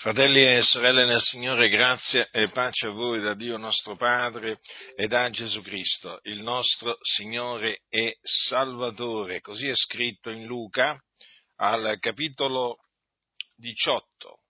[0.00, 4.58] Fratelli e sorelle nel Signore, grazie e pace a voi da Dio nostro Padre
[4.96, 9.42] e da Gesù Cristo, il nostro Signore e Salvatore.
[9.42, 10.98] Così è scritto in Luca
[11.56, 12.78] al capitolo
[13.56, 14.40] 18.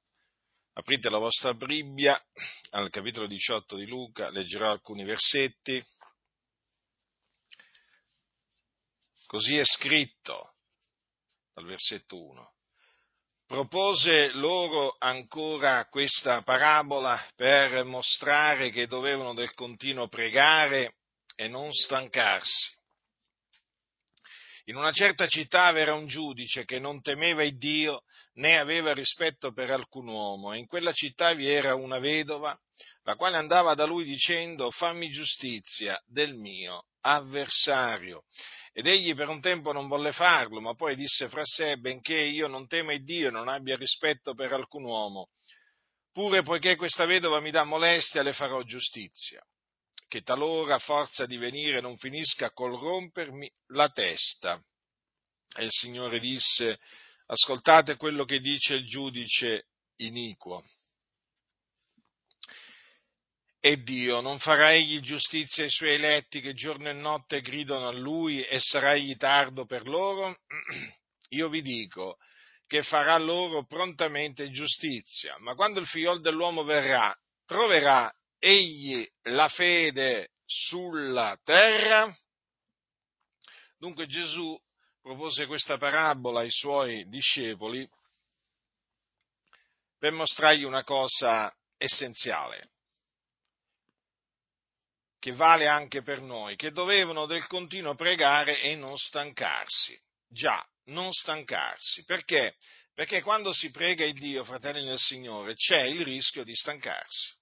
[0.74, 2.16] Aprite la vostra Bibbia
[2.70, 5.84] al capitolo 18 di Luca, leggerò alcuni versetti.
[9.26, 10.54] Così è scritto
[11.52, 12.52] dal versetto 1
[13.50, 20.94] propose loro ancora questa parabola per mostrare che dovevano del continuo pregare
[21.34, 22.70] e non stancarsi.
[24.66, 29.52] In una certa città era un giudice che non temeva il Dio né aveva rispetto
[29.52, 32.56] per alcun uomo e in quella città vi era una vedova
[33.02, 38.22] la quale andava da lui dicendo fammi giustizia del mio avversario
[38.72, 42.46] ed egli per un tempo non volle farlo, ma poi disse fra sé, benché io
[42.46, 45.30] non tema il Dio e non abbia rispetto per alcun uomo,
[46.12, 49.44] pure poiché questa vedova mi dà molestia, le farò giustizia,
[50.06, 54.62] che talora forza di venire non finisca col rompermi la testa.
[55.56, 56.78] E il Signore disse,
[57.26, 59.66] ascoltate quello che dice il giudice
[59.96, 60.62] iniquo.
[63.62, 67.92] E Dio non farà egli giustizia ai suoi eletti che giorno e notte gridano a
[67.92, 70.38] lui e sarà egli tardo per loro?
[71.30, 72.16] Io vi dico
[72.66, 80.30] che farà loro prontamente giustizia, ma quando il figliol dell'uomo verrà, troverà egli la fede
[80.46, 82.10] sulla terra?
[83.76, 84.58] Dunque Gesù
[85.02, 87.86] propose questa parabola ai suoi discepoli
[89.98, 92.70] per mostrargli una cosa essenziale
[95.20, 99.96] che vale anche per noi, che dovevano del continuo pregare e non stancarsi.
[100.26, 102.04] Già, non stancarsi.
[102.04, 102.56] Perché?
[102.94, 107.38] Perché quando si prega il Dio, fratelli del Signore, c'è il rischio di stancarsi.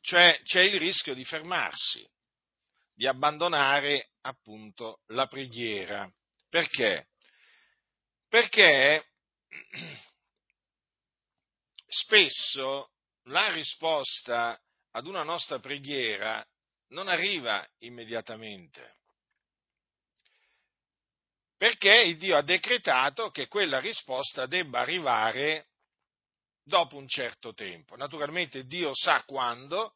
[0.00, 2.08] Cioè c'è il rischio di fermarsi,
[2.94, 6.10] di abbandonare appunto la preghiera.
[6.48, 7.08] Perché?
[8.28, 9.06] Perché
[11.88, 12.92] spesso
[13.24, 14.58] la risposta
[14.98, 16.44] ad una nostra preghiera
[16.88, 18.96] non arriva immediatamente.
[21.56, 25.66] Perché il Dio ha decretato che quella risposta debba arrivare
[26.62, 27.96] dopo un certo tempo.
[27.96, 29.94] Naturalmente Dio sa quando,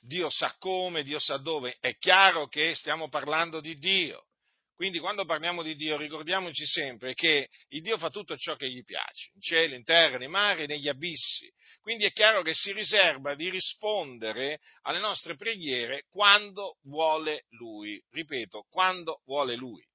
[0.00, 1.76] Dio sa come, Dio sa dove.
[1.80, 4.26] È chiaro che stiamo parlando di Dio.
[4.74, 8.82] Quindi quando parliamo di Dio ricordiamoci sempre che il Dio fa tutto ciò che gli
[8.82, 11.52] piace, in cielo, in terra, nei mari, negli abissi.
[11.84, 18.02] Quindi è chiaro che si riserva di rispondere alle nostre preghiere quando vuole Lui.
[18.10, 19.86] Ripeto, quando vuole Lui.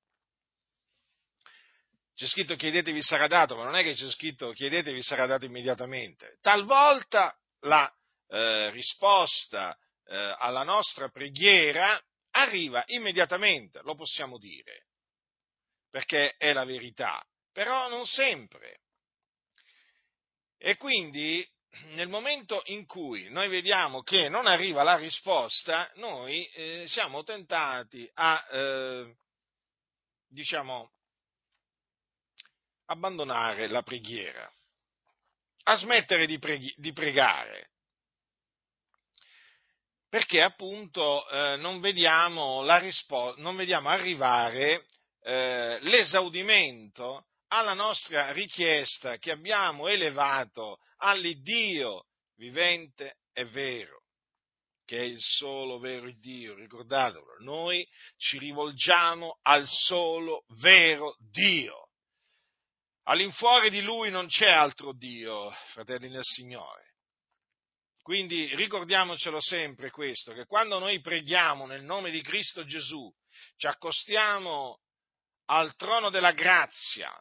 [2.14, 6.38] C'è scritto chiedetevi sarà dato, ma non è che c'è scritto chiedetevi sarà dato immediatamente.
[6.42, 7.92] Talvolta la
[8.28, 9.76] eh, risposta
[10.06, 14.86] eh, alla nostra preghiera arriva immediatamente, lo possiamo dire,
[15.90, 17.20] perché è la verità,
[17.52, 18.82] però non sempre.
[20.56, 21.44] E quindi
[21.94, 28.10] nel momento in cui noi vediamo che non arriva la risposta, noi eh, siamo tentati
[28.16, 29.16] a, eh,
[30.28, 30.92] diciamo,
[32.86, 34.52] abbandonare la preghiera,
[35.64, 37.70] a smettere di, preghi- di pregare,
[40.10, 44.86] perché appunto eh, non, vediamo rispo- non, vediamo arrivare
[45.22, 52.06] eh, l'esaudimento alla nostra richiesta che abbiamo elevato all'Iddio
[52.36, 54.04] vivente e vero,
[54.86, 61.90] che è il solo vero Dio, ricordatelo, noi ci rivolgiamo al solo vero Dio.
[63.04, 66.94] All'infuori di Lui non c'è altro Dio, fratelli del Signore.
[68.02, 73.12] Quindi ricordiamocelo sempre questo, che quando noi preghiamo nel nome di Cristo Gesù,
[73.58, 74.82] ci accostiamo
[75.46, 77.12] al trono della grazia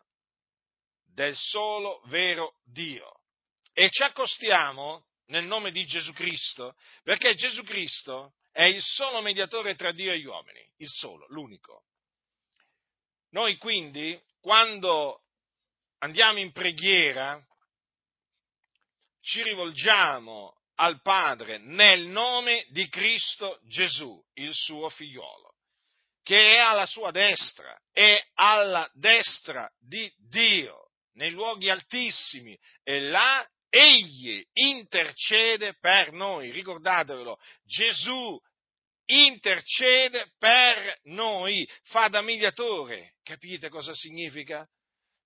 [1.18, 3.22] del solo vero Dio
[3.72, 9.74] e ci accostiamo nel nome di Gesù Cristo, perché Gesù Cristo è il solo mediatore
[9.74, 11.86] tra Dio e gli uomini, il solo, l'unico.
[13.30, 15.22] Noi quindi, quando
[15.98, 17.44] andiamo in preghiera,
[19.20, 25.56] ci rivolgiamo al Padre nel nome di Cristo Gesù, il suo figliolo,
[26.22, 30.87] che è alla sua destra, è alla destra di Dio,
[31.18, 36.50] nei luoghi altissimi, e là egli intercede per noi.
[36.50, 38.40] Ricordatevelo, Gesù
[39.06, 43.16] intercede per noi, fa da mediatore.
[43.22, 44.66] Capite cosa significa?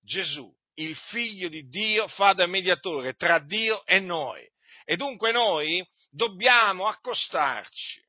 [0.03, 4.49] Gesù, il figlio di Dio, fa da mediatore tra Dio e noi.
[4.85, 8.03] E dunque noi dobbiamo accostarci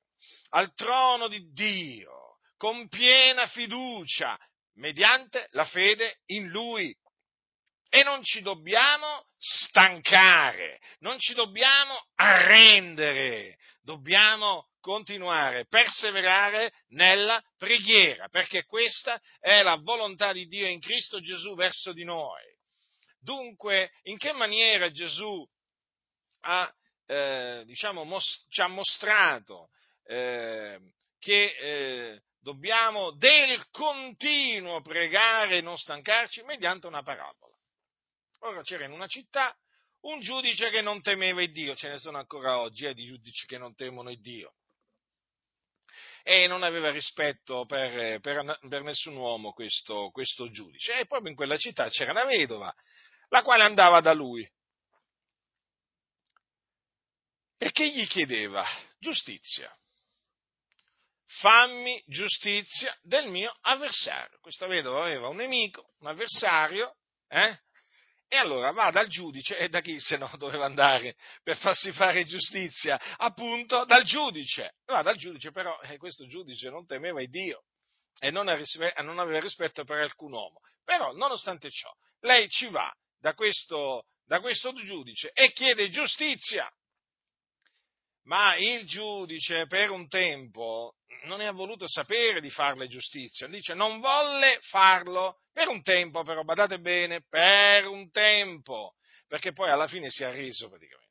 [0.52, 4.40] al trono di Dio con piena fiducia,
[4.76, 6.96] mediante la fede in Lui.
[7.96, 18.66] E non ci dobbiamo stancare, non ci dobbiamo arrendere, dobbiamo continuare, perseverare nella preghiera, perché
[18.66, 22.42] questa è la volontà di Dio in Cristo Gesù verso di noi.
[23.20, 25.48] Dunque, in che maniera Gesù
[26.46, 26.74] ha,
[27.06, 29.70] eh, diciamo, mos- ci ha mostrato
[30.06, 30.80] eh,
[31.20, 37.53] che eh, dobbiamo del continuo pregare e non stancarci mediante una parabola.
[38.46, 39.56] Ora c'era in una città
[40.02, 43.46] un giudice che non temeva il Dio, ce ne sono ancora oggi eh, di giudici
[43.46, 44.56] che non temono il Dio,
[46.24, 51.00] e non aveva rispetto per, per, per nessun uomo questo, questo giudice.
[51.00, 52.74] E proprio in quella città c'era una vedova,
[53.30, 54.50] la quale andava da lui
[57.58, 58.66] e che gli chiedeva
[59.00, 59.74] giustizia.
[61.40, 64.38] Fammi giustizia del mio avversario.
[64.42, 66.98] Questa vedova aveva un nemico, un avversario,
[67.30, 67.63] eh?
[68.34, 72.26] E allora va dal giudice, e da chi se no doveva andare per farsi fare
[72.26, 73.00] giustizia?
[73.18, 74.74] Appunto dal giudice.
[74.88, 77.66] Va dal giudice, però eh, questo giudice non temeva il Dio
[78.20, 80.62] e non, aveva rispetto per alcun uomo.
[80.84, 81.92] Però, nonostante ciò,
[82.22, 86.68] lei ci va da questo, da questo giudice e chiede giustizia.
[88.26, 93.74] Ma il giudice per un tempo non ne ha voluto sapere di farle giustizia, dice
[93.74, 98.94] non volle farlo per un tempo, però badate bene, per un tempo,
[99.28, 101.02] perché poi alla fine si è arreso praticamente.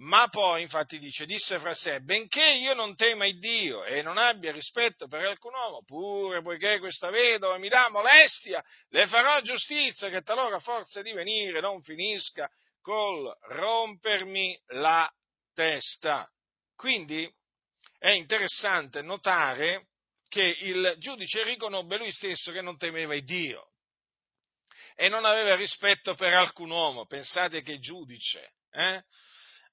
[0.00, 4.16] Ma poi, infatti, dice, disse fra sé, benché io non tema il Dio e non
[4.16, 10.08] abbia rispetto per alcun uomo, pure poiché questa vedova mi dà molestia, le farò giustizia
[10.08, 12.48] che talora forza di venire non finisca
[12.80, 15.10] col rompermi la
[15.58, 16.30] testa.
[16.76, 17.28] Quindi
[17.98, 19.88] è interessante notare
[20.28, 23.72] che il giudice riconobbe lui stesso che non temeva Dio
[24.94, 27.06] e non aveva rispetto per alcun uomo.
[27.06, 28.52] Pensate che giudice.
[28.70, 29.02] Eh?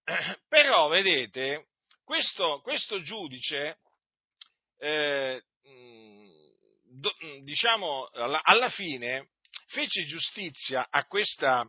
[0.50, 1.68] Però, vedete,
[2.04, 3.78] questo, questo giudice,
[4.80, 5.44] eh,
[7.44, 9.30] diciamo, alla, alla, fine
[9.68, 11.62] fece giustizia a questa,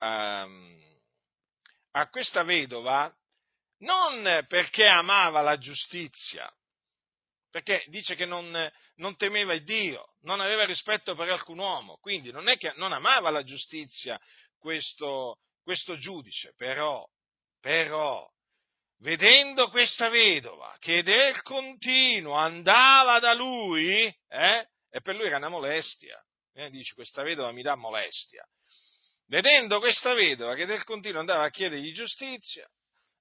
[0.00, 1.00] um,
[1.92, 3.12] a questa vedova
[3.78, 6.50] non perché amava la giustizia,
[7.50, 12.30] perché dice che non, non, temeva il Dio, non aveva rispetto per alcun uomo, quindi
[12.30, 14.20] non è che non amava la giustizia
[14.58, 17.06] questo, questo giudice, però,
[17.60, 18.28] però,
[18.98, 25.48] vedendo questa vedova che del continuo andava da lui, eh, e per lui era una
[25.48, 26.22] molestia,
[26.54, 28.44] eh, dice questa vedova mi dà molestia,
[29.26, 32.68] vedendo questa vedova che del continuo andava a chiedergli giustizia,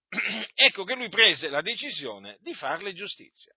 [0.54, 3.54] ecco che lui prese la decisione di farle giustizia.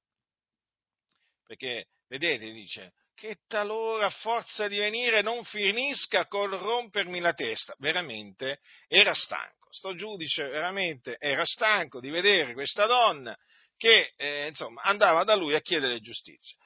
[1.45, 7.75] Perché, vedete, dice, che talora a forza di venire non finisca col rompermi la testa.
[7.79, 9.69] Veramente era stanco.
[9.73, 13.37] Sto giudice veramente era stanco di vedere questa donna
[13.77, 16.57] che, eh, insomma, andava da lui a chiedere giustizia.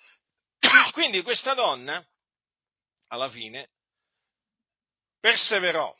[0.93, 2.05] Quindi questa donna,
[3.09, 3.71] alla fine,
[5.21, 5.95] perseverò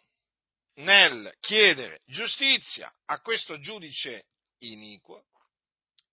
[0.75, 4.27] nel chiedere giustizia a questo giudice
[4.59, 5.27] iniquo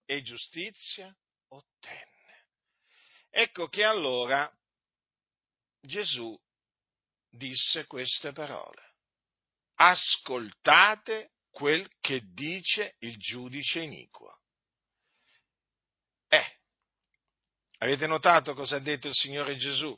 [0.06, 1.16] e giustizia
[1.50, 2.46] ottenne.
[3.30, 4.52] Ecco che allora
[5.80, 6.38] Gesù
[7.30, 8.90] disse queste parole.
[9.76, 14.40] Ascoltate quel che dice il giudice iniquo.
[16.28, 16.60] Eh,
[17.80, 19.98] avete notato cosa ha detto il Signore Gesù?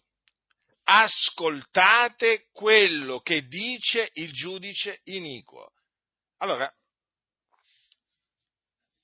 [0.84, 5.72] Ascoltate quello che dice il giudice iniquo.
[6.38, 6.72] Allora,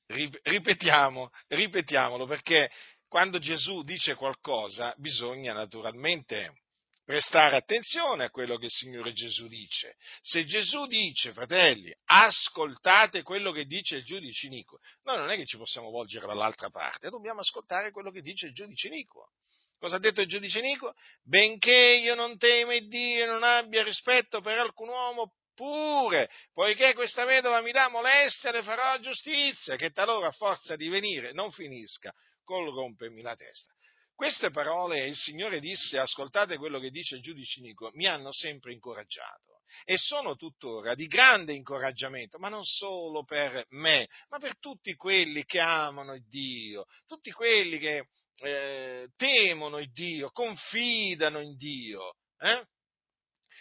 [0.08, 2.72] ripetiamo, ripetiamolo perché
[3.08, 6.62] quando Gesù dice qualcosa bisogna naturalmente
[7.10, 9.96] prestare attenzione a quello che il Signore Gesù dice.
[10.22, 15.46] Se Gesù dice, fratelli, ascoltate quello che dice il giudice iniquo, noi non è che
[15.46, 19.32] ci possiamo volgere dall'altra parte, dobbiamo ascoltare quello che dice il giudice iniquo.
[19.80, 20.94] Cosa ha detto il giudice Nico?
[21.24, 26.94] Benché io non temo il Dio e non abbia rispetto per alcun uomo, pure, poiché
[26.94, 31.52] questa vedova mi dà molestia, le farò giustizia, che talora a forza di venire non
[31.52, 33.74] finisca col rompermi la testa.
[34.14, 38.74] Queste parole il Signore disse, ascoltate quello che dice il giudice Nico, mi hanno sempre
[38.74, 44.94] incoraggiato e sono tuttora di grande incoraggiamento, ma non solo per me, ma per tutti
[44.96, 48.08] quelli che amano Dio, tutti quelli che
[48.42, 52.16] eh, temono il Dio, confidano in Dio.
[52.38, 52.66] Eh?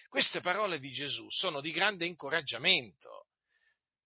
[0.08, 3.26] Queste parole di Gesù sono di grande incoraggiamento,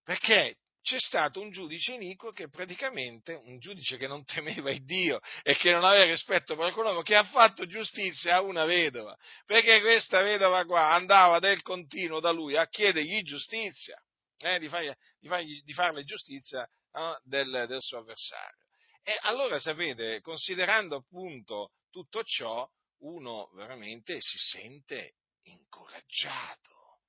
[0.03, 5.21] perché c'è stato un giudice iniquo che praticamente, un giudice che non temeva il Dio
[5.43, 9.17] e che non aveva rispetto per alcun uomo, che ha fatto giustizia a una vedova,
[9.47, 13.97] perché questa vedova qua andava del continuo da lui a chiedergli giustizia,
[14.39, 18.57] eh, di, fargli, di, fargli, di, farle giustizia eh, del, del suo avversario.
[19.05, 22.69] E allora sapete, considerando appunto tutto ciò,
[23.01, 27.01] uno veramente si sente incoraggiato.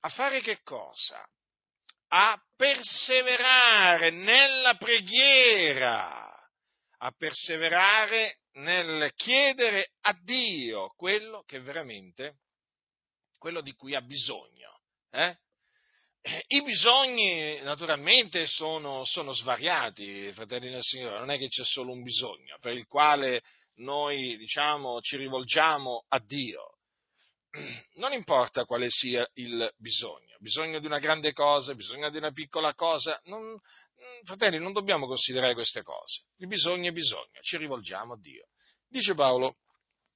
[0.00, 1.26] A fare che cosa?
[2.08, 6.32] A perseverare nella preghiera,
[6.98, 12.38] a perseverare nel chiedere a Dio quello che veramente,
[13.38, 14.80] quello di cui ha bisogno.
[15.10, 15.36] Eh?
[16.46, 22.02] I bisogni naturalmente sono, sono, svariati, fratelli del Signore, non è che c'è solo un
[22.02, 23.42] bisogno per il quale
[23.76, 26.78] noi diciamo, ci rivolgiamo a Dio.
[27.96, 32.74] Non importa quale sia il bisogno, bisogno di una grande cosa, bisogno di una piccola
[32.74, 33.60] cosa, non,
[34.24, 36.24] fratelli, non dobbiamo considerare queste cose.
[36.38, 38.48] Il bisogno è bisogno, ci rivolgiamo a Dio.
[38.88, 39.56] Dice Paolo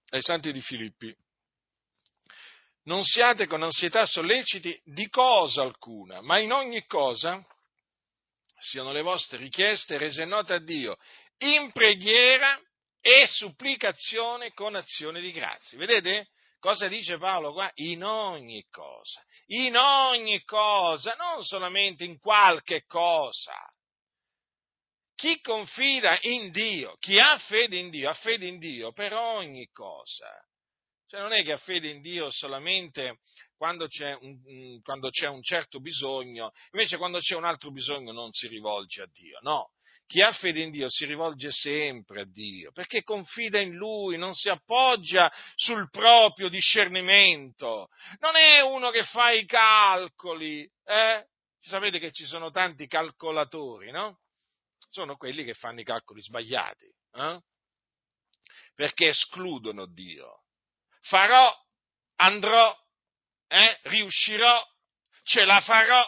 [0.09, 1.15] ai santi di Filippi,
[2.89, 7.45] non siate con ansietà solleciti di cosa alcuna, ma in ogni cosa
[8.59, 10.97] siano le vostre richieste rese note a Dio
[11.41, 12.59] in preghiera
[13.01, 15.77] e supplicazione con azione di grazia.
[15.77, 16.29] Vedete?
[16.59, 17.71] Cosa dice Paolo qua?
[17.75, 23.55] In ogni cosa, in ogni cosa, non solamente in qualche cosa.
[25.15, 29.69] Chi confida in Dio, chi ha fede in Dio, ha fede in Dio per ogni
[29.73, 30.48] cosa.
[31.09, 33.21] Cioè non è che ha fede in Dio solamente
[33.57, 38.31] quando c'è, un, quando c'è un certo bisogno, invece quando c'è un altro bisogno non
[38.33, 39.73] si rivolge a Dio, no.
[40.07, 44.35] Chi ha fede in Dio si rivolge sempre a Dio, perché confida in Lui, non
[44.35, 47.89] si appoggia sul proprio discernimento.
[48.19, 51.27] Non è uno che fa i calcoli, eh?
[51.61, 54.21] Sapete che ci sono tanti calcolatori, no?
[54.91, 57.41] Sono quelli che fanno i calcoli sbagliati, eh?
[58.75, 60.45] Perché escludono Dio.
[61.03, 61.53] Farò,
[62.17, 62.77] andrò,
[63.49, 63.79] eh?
[63.83, 64.63] riuscirò,
[65.23, 66.05] ce la farò,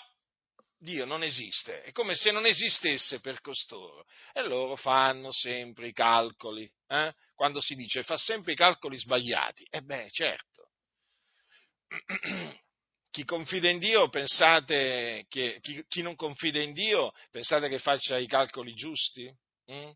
[0.83, 4.07] Dio non esiste, è come se non esistesse per costoro.
[4.33, 6.71] E loro fanno sempre i calcoli.
[6.87, 7.13] Eh?
[7.35, 10.71] Quando si dice fa sempre i calcoli sbagliati, e beh, certo.
[13.11, 18.17] Chi confida in Dio, pensate che, chi, chi, non confida in Dio, pensate che faccia
[18.17, 19.29] i calcoli giusti?
[19.71, 19.91] Mm?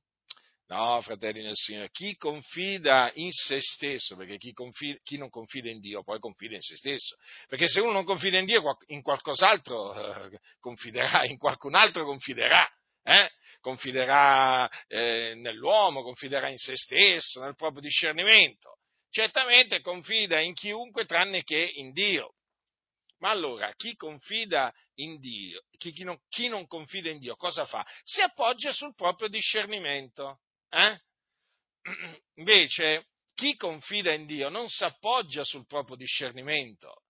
[0.66, 5.68] No, fratelli nel Signore, chi confida in se stesso, perché chi, confida, chi, non confida
[5.68, 7.16] in Dio poi confida in se stesso,
[7.48, 12.66] perché se uno non confida in Dio in qualcos'altro eh, confiderà, in qualcun altro confiderà,
[13.02, 13.30] eh?
[13.60, 18.78] confiderà eh, nell'uomo, confiderà in se stesso, nel proprio discernimento,
[19.10, 22.36] certamente confida in chiunque tranne che in Dio.
[23.18, 27.66] Ma allora, chi confida in Dio, chi, chi, non, chi non confida in Dio, cosa
[27.66, 27.86] fa?
[28.02, 30.40] Si appoggia sul proprio discernimento.
[30.74, 31.00] Eh?
[32.38, 37.02] Invece, chi confida in Dio non si appoggia sul proprio discernimento,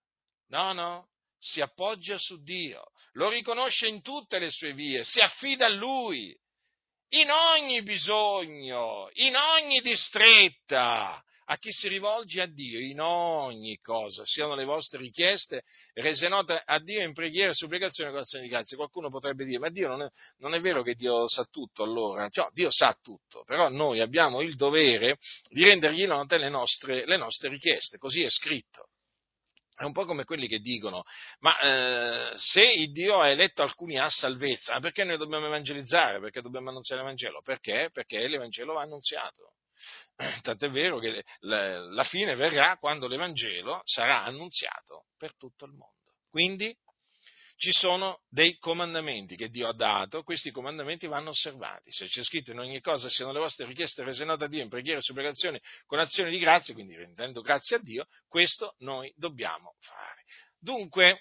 [0.49, 5.67] no, no, si appoggia su Dio, lo riconosce in tutte le sue vie, si affida
[5.67, 6.37] a Lui,
[7.11, 14.25] in ogni bisogno, in ogni distretta, a chi si rivolge a Dio in ogni cosa,
[14.25, 18.77] siano le vostre richieste rese note a Dio in preghiera, supplicazione e orazione di grazia.
[18.77, 20.09] Qualcuno potrebbe dire, ma Dio non è,
[20.39, 22.29] non è vero che Dio sa tutto allora?
[22.29, 25.19] Cioè, Dio sa tutto, però noi abbiamo il dovere
[25.51, 28.89] di rendergli note le nostre, le nostre richieste, così è scritto.
[29.77, 31.03] È un po' come quelli che dicono,
[31.41, 36.21] ma eh, se il Dio ha eletto alcuni a salvezza, perché noi dobbiamo evangelizzare?
[36.21, 37.43] Perché dobbiamo annunziare l'Evangelo?
[37.43, 37.91] Perché?
[37.93, 39.55] Perché l'Evangelo va annunziato.
[40.43, 46.15] Tant'è vero che la fine verrà quando l'Evangelo sarà annunziato per tutto il mondo.
[46.29, 46.77] Quindi
[47.57, 51.91] ci sono dei comandamenti che Dio ha dato, questi comandamenti vanno osservati.
[51.93, 54.69] Se c'è scritto in ogni cosa siano le vostre richieste rese note a Dio in
[54.69, 59.77] preghiera e supplicazioni con azioni di grazia, quindi rendendo grazie a Dio, questo noi dobbiamo
[59.81, 60.25] fare.
[60.59, 61.21] Dunque,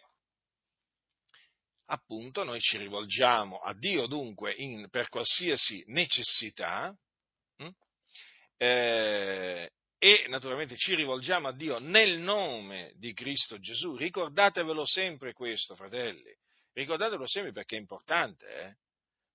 [1.86, 6.96] appunto, noi ci rivolgiamo a Dio dunque in, per qualsiasi necessità?
[8.64, 13.98] Eh, e naturalmente ci rivolgiamo a Dio nel nome di Cristo Gesù.
[13.98, 16.34] Ricordatevelo sempre questo, fratelli.
[16.72, 18.76] Ricordatevelo sempre perché è importante, eh?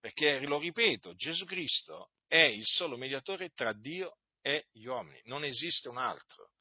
[0.00, 5.44] perché, lo ripeto, Gesù Cristo è il solo mediatore tra Dio e gli uomini, non
[5.44, 6.52] esiste un altro.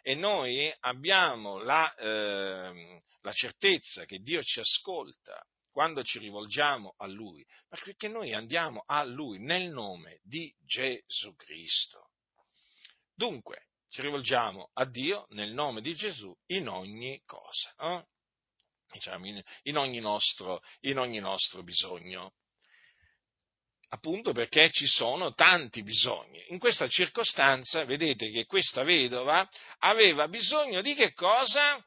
[0.00, 7.06] E noi abbiamo la, eh, la certezza che Dio ci ascolta quando ci rivolgiamo a
[7.06, 12.03] Lui, perché noi andiamo a Lui nel nome di Gesù Cristo.
[13.14, 18.04] Dunque, ci rivolgiamo a Dio nel nome di Gesù in ogni cosa, eh?
[18.92, 22.34] diciamo, in, in, ogni nostro, in ogni nostro bisogno
[23.88, 26.44] appunto perché ci sono tanti bisogni.
[26.48, 31.80] In questa circostanza vedete che questa vedova aveva bisogno di che cosa?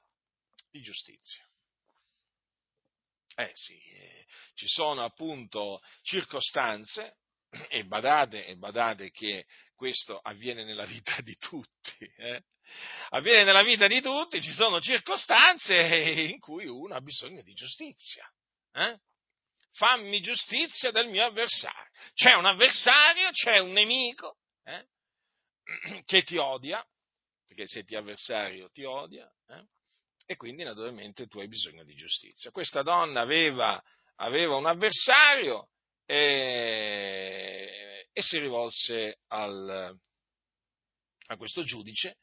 [0.71, 1.45] Di giustizia.
[3.35, 7.17] Eh sì, eh, ci sono appunto circostanze,
[7.69, 9.45] e badate, e badate che
[9.77, 12.43] questo avviene nella vita di tutti, eh?
[13.11, 15.77] avviene nella vita di tutti, ci sono circostanze
[16.29, 18.29] in cui uno ha bisogno di giustizia.
[18.73, 18.99] Eh?
[19.77, 21.91] fammi giustizia del mio avversario.
[22.13, 24.87] C'è un avversario, c'è un nemico eh,
[26.05, 26.85] che ti odia,
[27.47, 29.65] perché se ti avversario ti odia, eh,
[30.25, 32.51] e quindi naturalmente tu hai bisogno di giustizia.
[32.51, 33.81] Questa donna aveva,
[34.15, 35.69] aveva un avversario
[36.05, 37.86] e,
[38.17, 39.95] e si rivolse al,
[41.27, 42.17] a questo giudice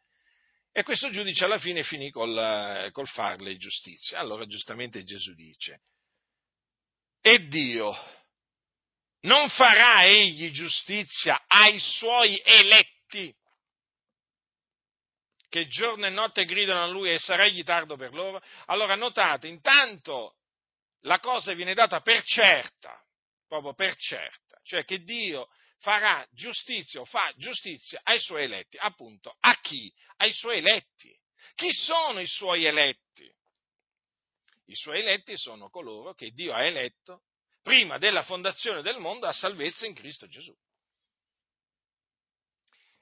[0.73, 4.19] e questo giudice alla fine finì col, col farle giustizia.
[4.19, 5.83] Allora giustamente Gesù dice,
[7.21, 7.95] e Dio
[9.21, 13.33] non farà egli giustizia ai suoi eletti
[15.49, 18.43] che giorno e notte gridano a lui e sarà egli tardo per loro?
[18.67, 20.39] Allora notate, intanto
[21.03, 23.01] la cosa viene data per certa,
[23.47, 25.49] proprio per certa, cioè che Dio
[25.79, 29.93] farà giustizia o fa giustizia ai suoi eletti, appunto, a chi?
[30.17, 31.17] Ai suoi eletti.
[31.55, 33.31] Chi sono i suoi eletti?
[34.67, 37.23] I suoi eletti sono coloro che Dio ha eletto
[37.63, 40.55] prima della fondazione del mondo a salvezza in Cristo Gesù.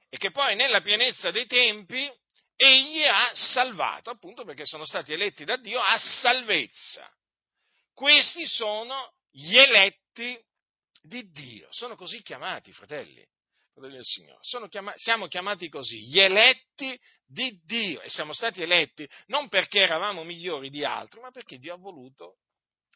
[0.09, 2.09] E che poi nella pienezza dei tempi
[2.55, 7.11] egli ha salvato, appunto perché sono stati eletti da Dio a salvezza.
[7.93, 10.39] Questi sono gli eletti
[11.03, 13.25] di Dio, sono così chiamati, fratelli,
[13.73, 19.07] fratelli del Signore, chiamati, siamo chiamati così, gli eletti di Dio e siamo stati eletti
[19.27, 22.37] non perché eravamo migliori di altri, ma perché Dio ha voluto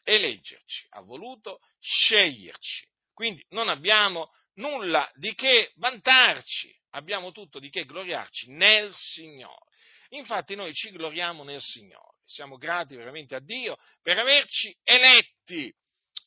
[0.04, 2.88] eleggerci, ha voluto sceglierci.
[3.12, 9.66] Quindi non abbiamo nulla di che vantarci, abbiamo tutto di che gloriarci nel Signore.
[10.10, 15.74] Infatti noi ci gloriamo nel Signore, siamo grati veramente a Dio per averci eletti.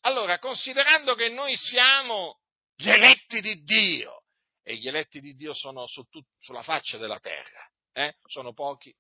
[0.02, 2.40] Allora, considerando che noi siamo
[2.76, 4.24] gli eletti di Dio,
[4.64, 8.16] e gli eletti di Dio sono su tut- sulla faccia della terra, eh?
[8.26, 8.94] sono pochi,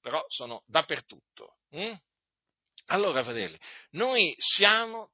[0.00, 1.58] però sono dappertutto.
[1.70, 1.94] Hm?
[2.86, 3.58] Allora, fratelli,
[3.92, 5.10] noi siamo,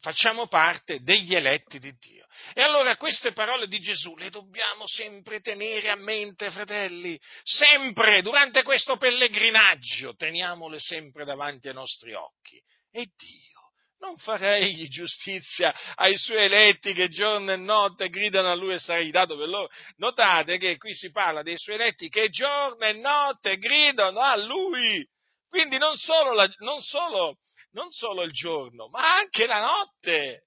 [0.00, 2.26] facciamo parte degli eletti di Dio.
[2.52, 8.62] E allora queste parole di Gesù le dobbiamo sempre tenere a mente, fratelli, sempre, durante
[8.62, 12.60] questo pellegrinaggio, teniamole sempre davanti ai nostri occhi.
[12.90, 13.53] E Dio
[13.98, 19.10] non farei giustizia ai suoi eletti che giorno e notte gridano a lui e sarai
[19.10, 19.70] dato per loro.
[19.96, 25.06] Notate che qui si parla dei suoi eletti che giorno e notte gridano a lui.
[25.48, 27.38] Quindi non solo, la, non, solo,
[27.70, 30.46] non solo il giorno, ma anche la notte.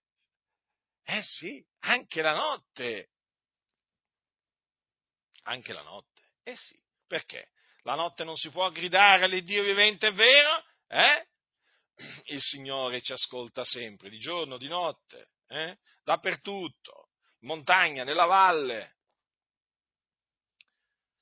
[1.03, 3.09] Eh sì, anche la notte.
[5.43, 6.21] Anche la notte.
[6.43, 7.51] Eh sì, perché?
[7.83, 10.63] La notte non si può gridare all'Iddio vivente, è vero?
[10.89, 11.25] Eh?
[12.25, 15.77] Il Signore ci ascolta sempre, di giorno, di notte, eh?
[16.03, 18.97] dappertutto, in montagna, nella valle,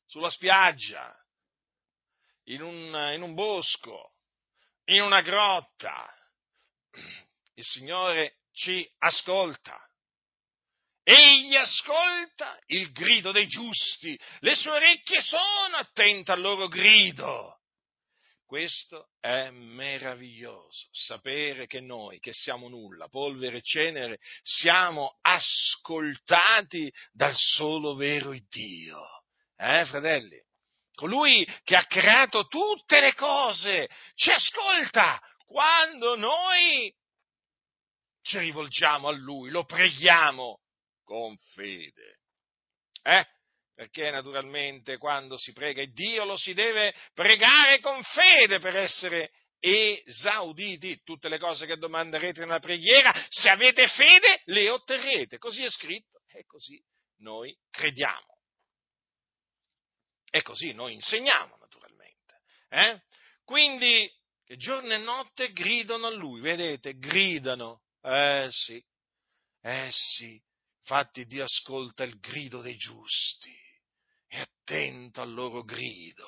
[0.06, 1.16] sulla spiaggia,
[2.46, 4.14] in un, in un bosco,
[4.86, 6.14] in una grotta.
[7.54, 9.80] Il Signore ci ascolta.
[11.04, 17.55] Egli ascolta il grido dei giusti, le sue orecchie sono attente al loro grido.
[18.46, 27.36] Questo è meraviglioso, sapere che noi, che siamo nulla, polvere e cenere, siamo ascoltati dal
[27.36, 29.00] solo vero Dio.
[29.58, 30.44] Eh, fratelli?
[30.96, 36.92] colui che ha creato tutte le cose, ci ascolta quando noi
[38.22, 40.62] ci rivolgiamo a lui, lo preghiamo
[41.04, 42.22] con fede.
[43.04, 43.28] Eh?
[43.76, 49.32] Perché naturalmente quando si prega e Dio lo si deve pregare con fede per essere
[49.60, 51.02] esauditi.
[51.04, 55.38] Tutte le cose che domanderete nella preghiera, se avete fede, le otterrete.
[55.38, 56.82] Così è scritto e così
[57.18, 58.40] noi crediamo.
[60.30, 62.42] E così noi insegniamo, naturalmente.
[62.70, 63.02] Eh?
[63.44, 64.10] Quindi,
[64.44, 67.82] che giorno e notte gridano a lui, vedete, gridano.
[68.02, 68.84] Eh sì,
[69.62, 70.42] eh sì.
[70.82, 73.58] Infatti Dio ascolta il grido dei giusti,
[74.28, 76.28] è attento al loro grido.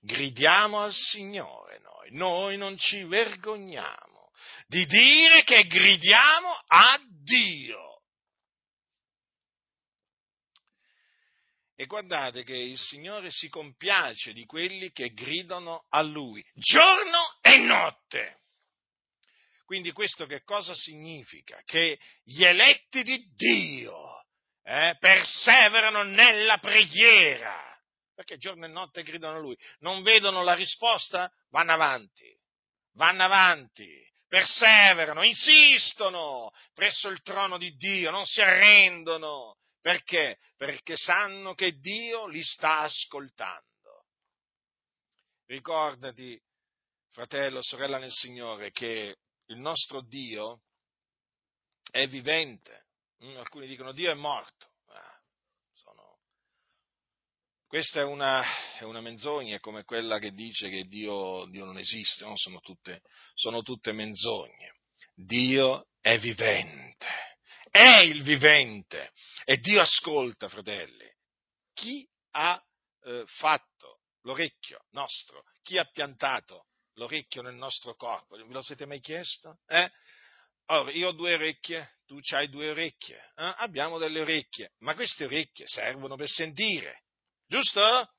[0.00, 4.30] Gridiamo al Signore noi, noi non ci vergogniamo
[4.66, 8.02] di dire che gridiamo a Dio.
[11.74, 17.56] E guardate che il Signore si compiace di quelli che gridano a Lui, giorno e
[17.58, 18.40] notte.
[19.64, 21.62] Quindi questo che cosa significa?
[21.64, 24.07] Che gli eletti di Dio
[24.68, 27.58] eh, perseverano nella preghiera,
[28.14, 29.56] perché giorno e notte gridano a Lui.
[29.78, 31.32] Non vedono la risposta?
[31.48, 32.38] Vanno avanti,
[32.92, 33.88] vanno avanti,
[34.28, 39.56] perseverano, insistono presso il trono di Dio, non si arrendono.
[39.80, 40.38] Perché?
[40.54, 43.64] Perché sanno che Dio li sta ascoltando.
[45.46, 46.38] Ricordati,
[47.08, 50.60] fratello, sorella nel Signore, che il nostro Dio
[51.90, 52.87] è vivente.
[53.24, 54.70] Mm, alcuni dicono Dio è morto.
[54.86, 55.20] Ah,
[55.72, 56.18] sono...
[57.66, 58.42] Questa è una,
[58.78, 62.36] è una, menzogna, come quella che dice che Dio, Dio non esiste, no?
[62.36, 63.02] sono, tutte,
[63.34, 64.76] sono tutte menzogne.
[65.14, 67.06] Dio è vivente,
[67.70, 69.12] è il vivente
[69.44, 71.10] e Dio ascolta, fratelli.
[71.72, 72.62] Chi ha
[73.02, 75.42] eh, fatto l'orecchio nostro?
[75.62, 78.36] Chi ha piantato l'orecchio nel nostro corpo?
[78.36, 79.58] Ve lo siete mai chiesto?
[79.66, 79.90] Eh?
[80.70, 83.54] Ora, io ho due orecchie, tu hai due orecchie, eh?
[83.56, 87.04] abbiamo delle orecchie, ma queste orecchie servono per sentire,
[87.46, 88.12] giusto?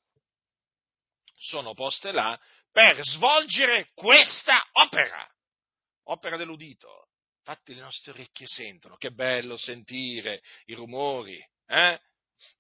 [1.38, 2.40] Sono poste là
[2.72, 5.28] per svolgere questa opera,
[6.06, 7.10] opera dell'udito.
[7.38, 12.02] Infatti le nostre orecchie sentono, che bello sentire i rumori, eh?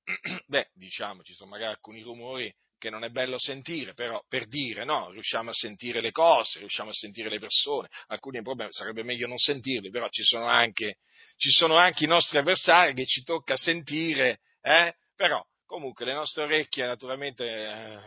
[0.45, 4.83] Beh, diciamo, ci sono magari alcuni rumori che non è bello sentire, però per dire,
[4.85, 9.27] no, riusciamo a sentire le cose, riusciamo a sentire le persone, alcuni problemi sarebbe meglio
[9.27, 10.97] non sentirli, però ci sono anche,
[11.37, 14.95] ci sono anche i nostri avversari che ci tocca sentire, eh?
[15.15, 17.99] però comunque le nostre orecchie naturalmente, eh,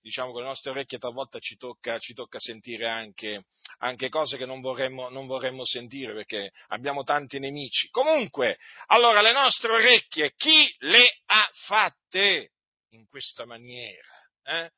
[0.00, 3.46] diciamo con le nostre orecchie talvolta ci tocca, ci tocca sentire anche,
[3.78, 7.88] anche, cose che non vorremmo, non vorremmo sentire perché abbiamo tanti nemici.
[7.88, 12.50] Comunque, allora le nostre orecchie, chi le ha fatte?
[12.94, 14.08] In questa maniera.
[14.42, 14.70] Eh?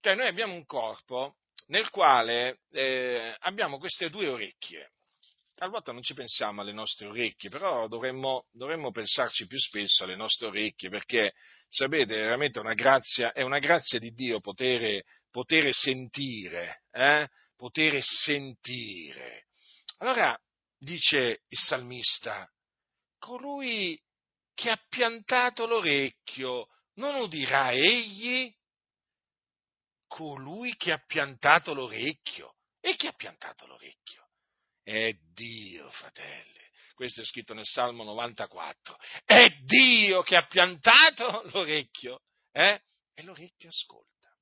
[0.00, 4.92] Cioè noi abbiamo un corpo nel quale eh, abbiamo queste due orecchie.
[5.54, 10.48] Talvolta non ci pensiamo alle nostre orecchie, però dovremmo, dovremmo pensarci più spesso alle nostre
[10.48, 11.32] orecchie, perché
[11.68, 17.26] sapete, veramente è una grazia, è una grazia di Dio poter, poter sentire, eh?
[17.56, 19.46] poter sentire.
[19.98, 20.38] Allora
[20.76, 22.46] dice il salmista,
[23.18, 23.98] colui
[24.52, 28.54] che ha piantato l'orecchio non udirà egli
[30.06, 32.54] colui che ha piantato l'orecchio.
[32.80, 34.28] E chi ha piantato l'orecchio?
[34.82, 36.64] È Dio, fratelli.
[36.94, 38.96] Questo è scritto nel Salmo 94.
[39.24, 42.22] È Dio che ha piantato l'orecchio.
[42.52, 42.80] Eh?
[43.12, 44.34] E l'orecchio ascolta.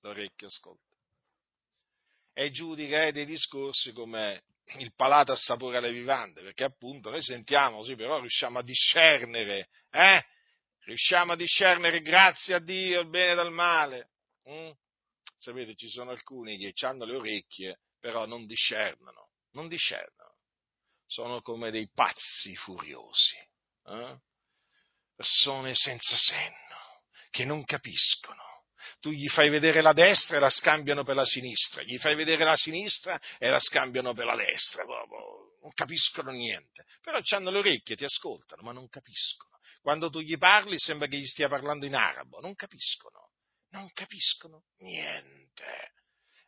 [0.00, 0.96] L'orecchio ascolta.
[2.32, 4.44] E giudica eh, dei discorsi come
[4.78, 10.24] il palato assapora le vivande, perché appunto noi sentiamo, sì, però riusciamo a discernere, eh?
[10.84, 14.10] Riusciamo a discernere grazie a Dio il bene dal male.
[14.48, 14.70] Mm?
[15.36, 20.36] Sapete, ci sono alcuni che hanno le orecchie, però non discernono, non discernono.
[21.06, 23.36] Sono come dei pazzi furiosi,
[23.86, 24.18] eh?
[25.14, 28.40] persone senza senno, che non capiscono.
[29.00, 32.44] Tu gli fai vedere la destra e la scambiano per la sinistra, gli fai vedere
[32.44, 35.58] la sinistra e la scambiano per la destra, proprio.
[35.60, 36.84] non capiscono niente.
[37.00, 39.58] Però hanno le orecchie, ti ascoltano, ma non capiscono.
[39.82, 43.30] Quando tu gli parli sembra che gli stia parlando in arabo, non capiscono,
[43.70, 45.90] non capiscono niente.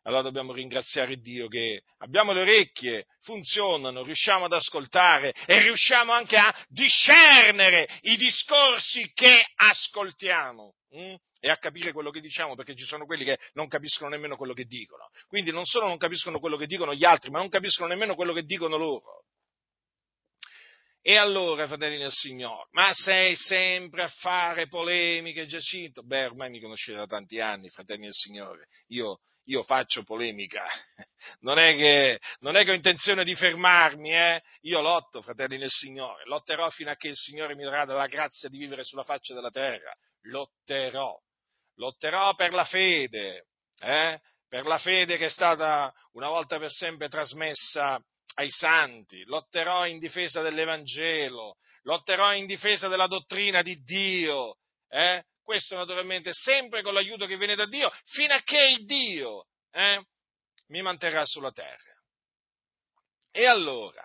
[0.02, 6.36] Allora dobbiamo ringraziare Dio che abbiamo le orecchie, funzionano, riusciamo ad ascoltare e riusciamo anche
[6.36, 11.14] a discernere i discorsi che ascoltiamo hm?
[11.40, 14.52] e a capire quello che diciamo, perché ci sono quelli che non capiscono nemmeno quello
[14.52, 15.08] che dicono.
[15.26, 18.32] Quindi non solo non capiscono quello che dicono gli altri, ma non capiscono nemmeno quello
[18.32, 19.24] che dicono loro.
[21.06, 26.02] E allora, fratelli del Signore, ma sei sempre a fare polemiche, Giacinto?
[26.02, 28.68] Beh, ormai mi conoscete da tanti anni, fratelli del Signore.
[28.86, 30.64] Io, io faccio polemica.
[31.40, 34.42] Non è, che, non è, che, ho intenzione di fermarmi, eh?
[34.62, 36.22] Io lotto, fratelli del Signore.
[36.24, 39.50] Lotterò fino a che il Signore mi darà la grazia di vivere sulla faccia della
[39.50, 39.90] terra.
[40.22, 41.18] Lotterò.
[41.76, 43.46] Lotterò per la fede,
[43.78, 44.20] eh?
[44.46, 47.98] Per la fede che è stata una volta per sempre trasmessa
[48.34, 55.24] ai santi, lotterò in difesa dell'Evangelo, lotterò in difesa della dottrina di Dio, eh?
[55.42, 60.04] questo naturalmente sempre con l'aiuto che viene da Dio, fino a che il Dio eh,
[60.68, 61.92] mi manterrà sulla terra.
[63.30, 64.04] E allora,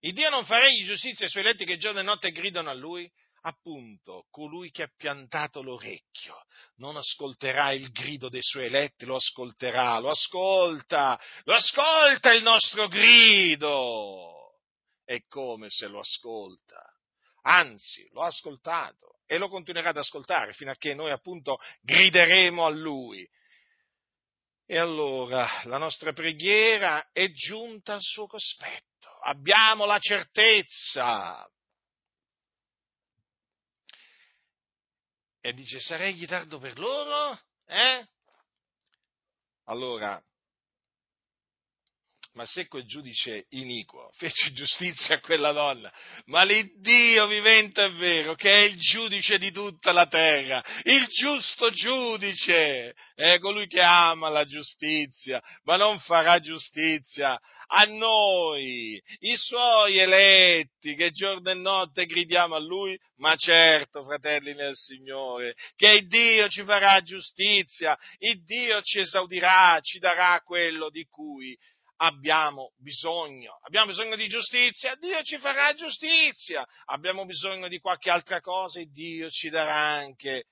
[0.00, 3.10] il Dio non farà giustizia ai suoi eletti che giorno e notte gridano a Lui?
[3.42, 6.44] Appunto, colui che ha piantato l'orecchio
[6.76, 12.88] non ascolterà il grido dei suoi eletti, lo ascolterà, lo ascolta, lo ascolta il nostro
[12.88, 14.58] grido.
[15.04, 16.82] È come se lo ascolta.
[17.42, 22.70] Anzi, l'ho ascoltato e lo continuerà ad ascoltare fino a che noi appunto grideremo a
[22.70, 23.28] Lui.
[24.66, 31.48] E allora la nostra preghiera è giunta al suo cospetto, abbiamo la certezza.
[35.42, 37.38] E dice, sarei tardo per loro?
[37.66, 38.06] Eh?
[39.64, 40.22] Allora,
[42.34, 45.92] ma se quel giudice iniquo fece giustizia a quella donna,
[46.26, 51.70] ma l'Iddio vivente è vero, che è il giudice di tutta la terra, il giusto
[51.70, 57.38] giudice, è colui che ama la giustizia, ma non farà giustizia
[57.72, 64.54] a noi, i suoi eletti, che giorno e notte gridiamo a lui, ma certo, fratelli
[64.54, 70.90] nel Signore, che il Dio ci farà giustizia, il Dio ci esaudirà, ci darà quello
[70.90, 71.56] di cui
[72.02, 73.58] abbiamo bisogno.
[73.62, 76.66] Abbiamo bisogno di giustizia, Dio ci farà giustizia.
[76.86, 80.46] Abbiamo bisogno di qualche altra cosa e Dio ci darà anche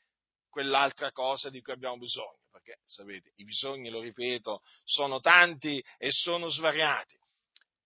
[0.49, 2.37] quell'altra cosa di cui abbiamo bisogno.
[2.51, 7.17] Perché, sapete, i bisogni, lo ripeto, sono tanti e sono svariati.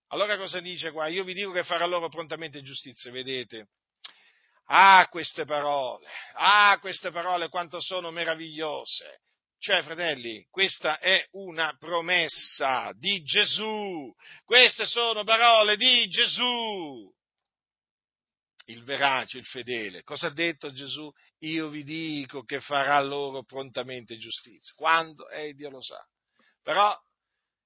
[0.07, 1.07] Allora cosa dice qua?
[1.07, 3.69] Io vi dico che farà loro prontamente giustizia, vedete?
[4.67, 9.21] Ah, queste parole, ah, queste parole quanto sono meravigliose.
[9.63, 14.13] Cioè, fratelli, questa è una promessa di Gesù.
[14.43, 17.09] Queste sono parole di Gesù.
[18.65, 20.03] Il verace, il fedele.
[20.03, 21.09] Cosa ha detto Gesù?
[21.43, 24.73] Io vi dico che farà loro prontamente giustizia.
[24.75, 25.29] Quando?
[25.29, 26.05] Eh, Dio lo sa.
[26.61, 26.93] Però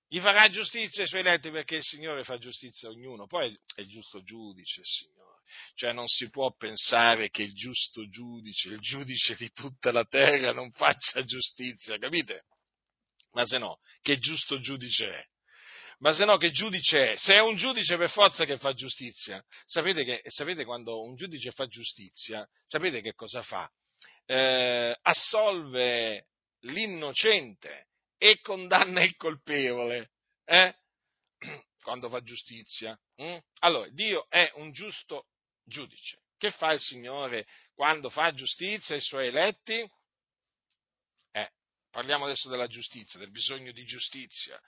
[0.10, 3.28] gli farà giustizia ai suoi eletti perché il Signore fa giustizia a ognuno.
[3.28, 5.42] Poi è il giusto giudice, il Signore.
[5.76, 10.52] Cioè non si può pensare che il giusto giudice, il giudice di tutta la terra
[10.52, 12.46] non faccia giustizia, capite?
[13.32, 15.26] Ma se no, che giusto giudice è?
[16.00, 17.16] Ma se no, che giudice è?
[17.18, 21.52] Se è un giudice per forza che fa giustizia, sapete, che, sapete quando un giudice
[21.52, 23.70] fa giustizia, sapete che cosa fa?
[24.26, 26.28] Eh, assolve
[26.62, 27.87] l'innocente
[28.18, 30.12] e condanna il colpevole.
[30.46, 30.76] Eh?
[31.82, 33.00] quando fa giustizia.
[33.22, 33.38] Mm?
[33.60, 35.28] Allora, Dio è un giusto
[35.64, 36.20] giudice.
[36.38, 39.90] Che fa il Signore quando fa giustizia ai suoi eletti?
[41.32, 41.52] Eh,
[41.90, 44.60] parliamo adesso della giustizia, del bisogno di giustizia.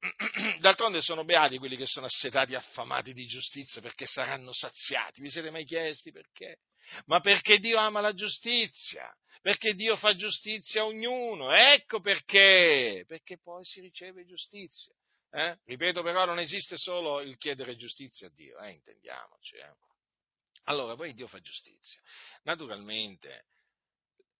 [0.60, 5.20] D'altronde sono beati quelli che sono assetati e affamati di giustizia perché saranno saziati.
[5.20, 6.58] Vi siete mai chiesti perché?
[7.06, 11.52] Ma perché Dio ama la giustizia, perché Dio fa giustizia a ognuno.
[11.52, 14.94] Ecco perché, perché poi si riceve giustizia.
[15.30, 15.58] Eh?
[15.64, 18.70] Ripeto però, non esiste solo il chiedere giustizia a Dio, eh?
[18.70, 19.56] intendiamoci.
[19.56, 19.74] Eh?
[20.64, 22.00] Allora, poi Dio fa giustizia.
[22.42, 23.46] Naturalmente,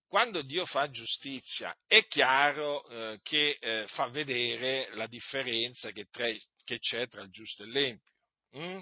[0.08, 6.26] quando Dio fa giustizia, è chiaro eh, che eh, fa vedere la differenza che, tra,
[6.64, 8.12] che, c'è tra il giusto e l'empio,
[8.50, 8.80] hm?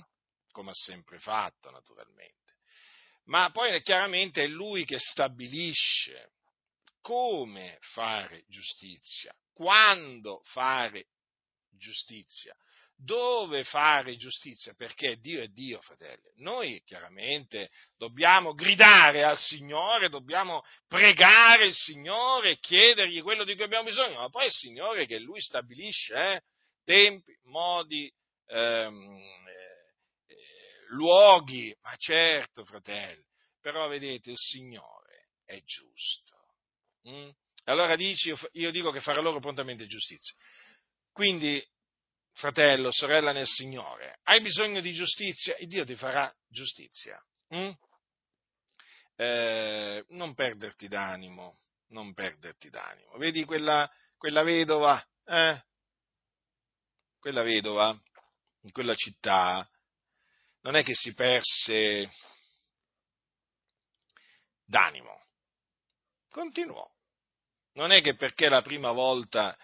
[0.50, 2.56] come ha sempre fatto, naturalmente.
[3.24, 6.32] Ma poi chiaramente è Lui che stabilisce
[7.00, 11.06] come fare giustizia, quando fare
[11.70, 12.54] giustizia.
[12.96, 14.72] Dove fare giustizia?
[14.74, 16.30] Perché Dio è Dio, fratelli.
[16.36, 23.88] Noi chiaramente dobbiamo gridare al Signore, dobbiamo pregare il Signore, chiedergli quello di cui abbiamo
[23.88, 26.42] bisogno, ma poi è il Signore che Lui stabilisce eh,
[26.84, 28.10] tempi, modi,
[28.46, 29.18] ehm,
[30.26, 33.24] eh, luoghi, ma certo, fratelli,
[33.60, 36.36] però vedete, il Signore è giusto.
[37.08, 37.30] Mm?
[37.64, 40.34] Allora dici, io dico che farà loro prontamente giustizia.
[41.12, 41.62] Quindi,
[42.34, 47.22] fratello, sorella nel Signore, hai bisogno di giustizia e Dio ti farà giustizia.
[47.54, 47.70] Mm?
[49.16, 53.16] Eh, non perderti d'animo, non perderti d'animo.
[53.16, 55.62] Vedi quella, quella vedova, eh?
[57.18, 57.98] Quella vedova
[58.62, 59.66] in quella città
[60.62, 62.10] non è che si perse
[64.64, 65.26] d'animo,
[66.30, 66.90] continuò.
[67.74, 69.56] Non è che perché la prima volta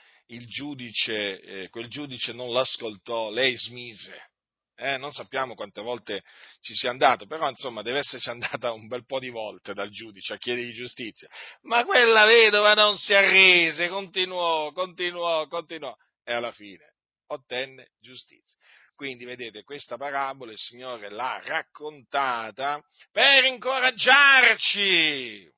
[0.46, 4.28] giudice, eh, quel giudice non l'ascoltò, lei smise.
[4.76, 6.22] Eh, non sappiamo quante volte
[6.60, 10.32] ci sia andato, però insomma deve esserci andata un bel po' di volte dal giudice
[10.32, 11.28] a chiedere giustizia.
[11.62, 16.94] Ma quella vedova non si arrese, continuò, continuò, continuò e alla fine
[17.26, 18.58] ottenne giustizia.
[18.94, 25.50] Quindi vedete, questa parabola il Signore l'ha raccontata per incoraggiarci,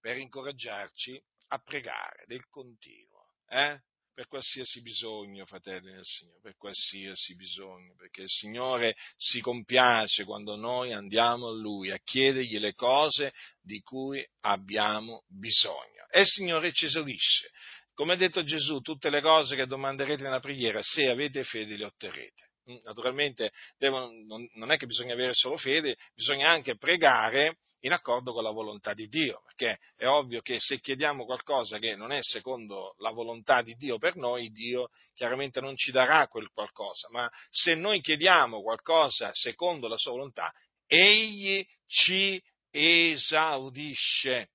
[0.00, 3.07] per incoraggiarci a pregare del continuo
[3.48, 3.80] eh?
[4.18, 10.56] per qualsiasi bisogno, fratelli del Signore, per qualsiasi bisogno, perché il Signore si compiace quando
[10.56, 13.32] noi andiamo a Lui a chiedergli le cose
[13.62, 16.08] di cui abbiamo bisogno.
[16.10, 17.50] E il Signore ci esaudisce.
[17.94, 21.84] Come ha detto Gesù, tutte le cose che domanderete nella preghiera, se avete fede, le
[21.84, 22.47] otterrete.
[22.82, 28.32] Naturalmente devono, non, non, è che bisogna avere solo fede, bisogna anche pregare in accordo
[28.32, 32.18] con la volontà di Dio, perché è ovvio che se chiediamo qualcosa che non è
[32.20, 37.30] secondo la volontà di Dio per noi, Dio chiaramente non ci darà quel qualcosa, ma
[37.48, 40.52] se noi chiediamo qualcosa secondo la sua volontà,
[40.86, 44.50] Egli ci esaudisce.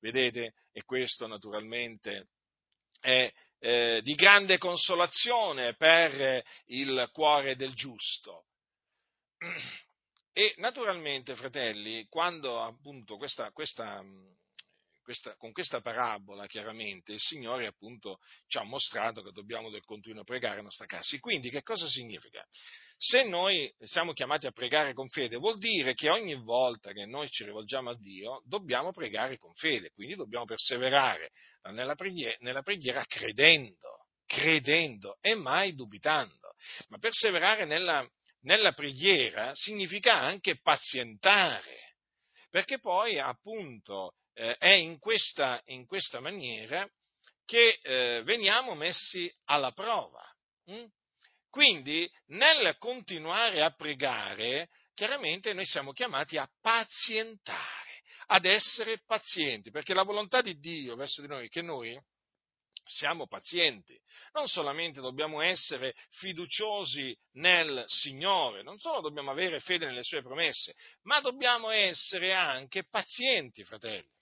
[0.00, 0.54] Vedete?
[0.72, 2.28] E questo naturalmente
[3.00, 8.46] è eh, di grande consolazione per il cuore del giusto.
[10.32, 14.00] E naturalmente, fratelli, quando appunto questa, questa,
[15.10, 20.22] questa, con questa parabola, chiaramente, il Signore appunto ci ha mostrato che dobbiamo del continuo
[20.22, 21.18] pregare la nostra casa.
[21.18, 22.46] Quindi che cosa significa?
[22.96, 27.28] Se noi siamo chiamati a pregare con fede, vuol dire che ogni volta che noi
[27.28, 31.32] ci rivolgiamo a Dio dobbiamo pregare con fede, quindi dobbiamo perseverare
[31.72, 36.54] nella preghiera, nella preghiera credendo, credendo e mai dubitando.
[36.88, 38.08] Ma perseverare nella,
[38.42, 41.96] nella preghiera significa anche pazientare,
[42.48, 46.88] perché poi appunto eh, è in questa, in questa, maniera
[47.44, 50.24] che eh, veniamo messi alla prova.
[50.66, 50.86] Hm?
[51.50, 59.92] Quindi nel continuare a pregare, chiaramente noi siamo chiamati a pazientare, ad essere pazienti, perché
[59.92, 62.00] la volontà di Dio verso di noi è che noi
[62.84, 63.98] siamo pazienti.
[64.32, 70.74] Non solamente dobbiamo essere fiduciosi nel Signore, non solo dobbiamo avere fede nelle sue promesse,
[71.02, 74.18] ma dobbiamo essere anche pazienti, fratelli.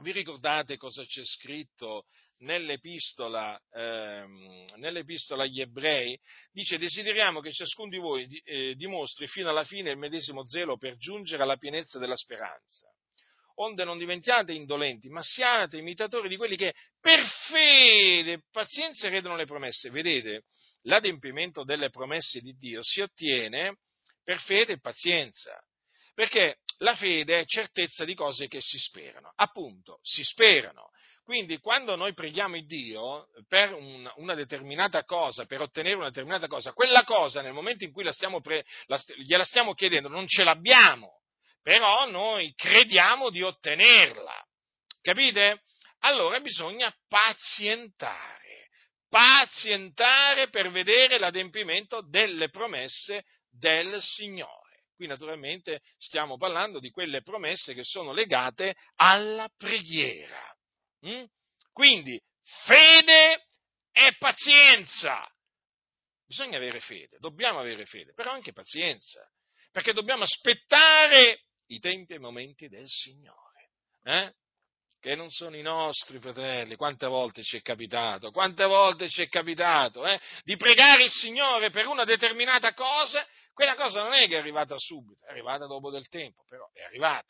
[0.00, 2.06] Vi ricordate cosa c'è scritto
[2.38, 6.18] nell'epistola, ehm, nell'epistola, agli ebrei,
[6.50, 10.96] dice desideriamo che ciascuno di voi eh, dimostri fino alla fine il medesimo zelo per
[10.96, 12.88] giungere alla pienezza della speranza.
[13.56, 19.36] Onde non diventiate indolenti, ma siate imitatori di quelli che per fede e pazienza credono
[19.36, 19.90] le promesse.
[19.90, 20.44] Vedete,
[20.84, 23.76] l'adempimento delle promesse di Dio si ottiene
[24.24, 25.62] per fede e pazienza.
[26.20, 29.32] Perché la fede è certezza di cose che si sperano.
[29.36, 30.90] Appunto, si sperano.
[31.24, 36.46] Quindi quando noi preghiamo il Dio per un, una determinata cosa, per ottenere una determinata
[36.46, 40.26] cosa, quella cosa nel momento in cui la stiamo pre, la, gliela stiamo chiedendo non
[40.26, 41.22] ce l'abbiamo,
[41.62, 44.46] però noi crediamo di ottenerla.
[45.00, 45.62] Capite?
[46.00, 48.68] Allora bisogna pazientare,
[49.08, 54.59] pazientare per vedere l'adempimento delle promesse del Signore.
[55.00, 60.54] Qui naturalmente stiamo parlando di quelle promesse che sono legate alla preghiera.
[61.06, 61.24] Mm?
[61.72, 62.20] Quindi
[62.66, 63.46] fede
[63.92, 65.26] e pazienza.
[66.26, 69.26] Bisogna avere fede, dobbiamo avere fede, però anche pazienza,
[69.72, 73.70] perché dobbiamo aspettare i tempi e i momenti del Signore,
[74.04, 74.34] eh?
[75.00, 76.76] che non sono i nostri fratelli.
[76.76, 80.20] Quante volte ci è capitato, quante volte ci è capitato eh?
[80.44, 84.76] di pregare il Signore per una determinata cosa, quella cosa non è che è arrivata
[84.78, 87.28] subito, è arrivata dopo del tempo, però è arrivata.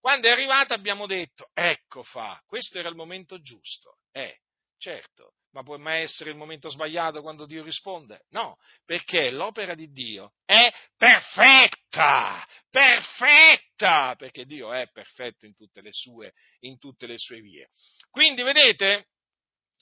[0.00, 3.98] Quando è arrivata abbiamo detto, ecco fa, questo era il momento giusto.
[4.12, 4.40] Eh,
[4.78, 8.24] certo, ma può mai essere il momento sbagliato quando Dio risponde?
[8.30, 15.92] No, perché l'opera di Dio è perfetta, perfetta, perché Dio è perfetto in tutte le
[15.92, 16.32] sue,
[16.78, 17.68] tutte le sue vie.
[18.10, 19.08] Quindi vedete,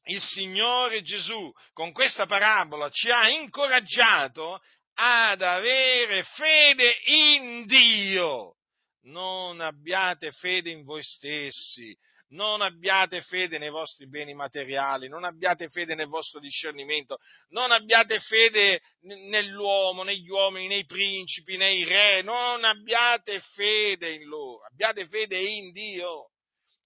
[0.05, 4.61] il Signore Gesù con questa parabola ci ha incoraggiato
[4.96, 8.56] ad avere fede in Dio.
[9.02, 11.96] Non abbiate fede in voi stessi,
[12.30, 17.18] non abbiate fede nei vostri beni materiali, non abbiate fede nel vostro discernimento,
[17.50, 24.64] non abbiate fede nell'uomo, negli uomini, nei principi, nei re, non abbiate fede in loro,
[24.64, 26.30] abbiate fede in Dio.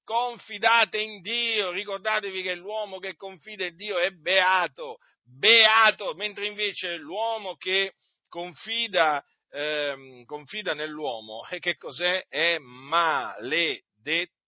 [0.03, 4.99] Confidate in Dio, ricordatevi che l'uomo che confida in Dio è beato,
[5.38, 7.95] beato, mentre invece l'uomo che
[8.29, 12.27] confida ehm, confida nell'uomo, e che cos'è?
[12.29, 14.38] È maledetto.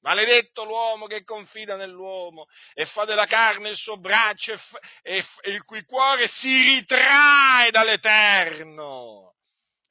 [0.00, 5.24] Maledetto l'uomo che confida nell'uomo e fa della carne il suo braccio e, fa, e,
[5.40, 9.33] e il cui cuore si ritrae dall'Eterno.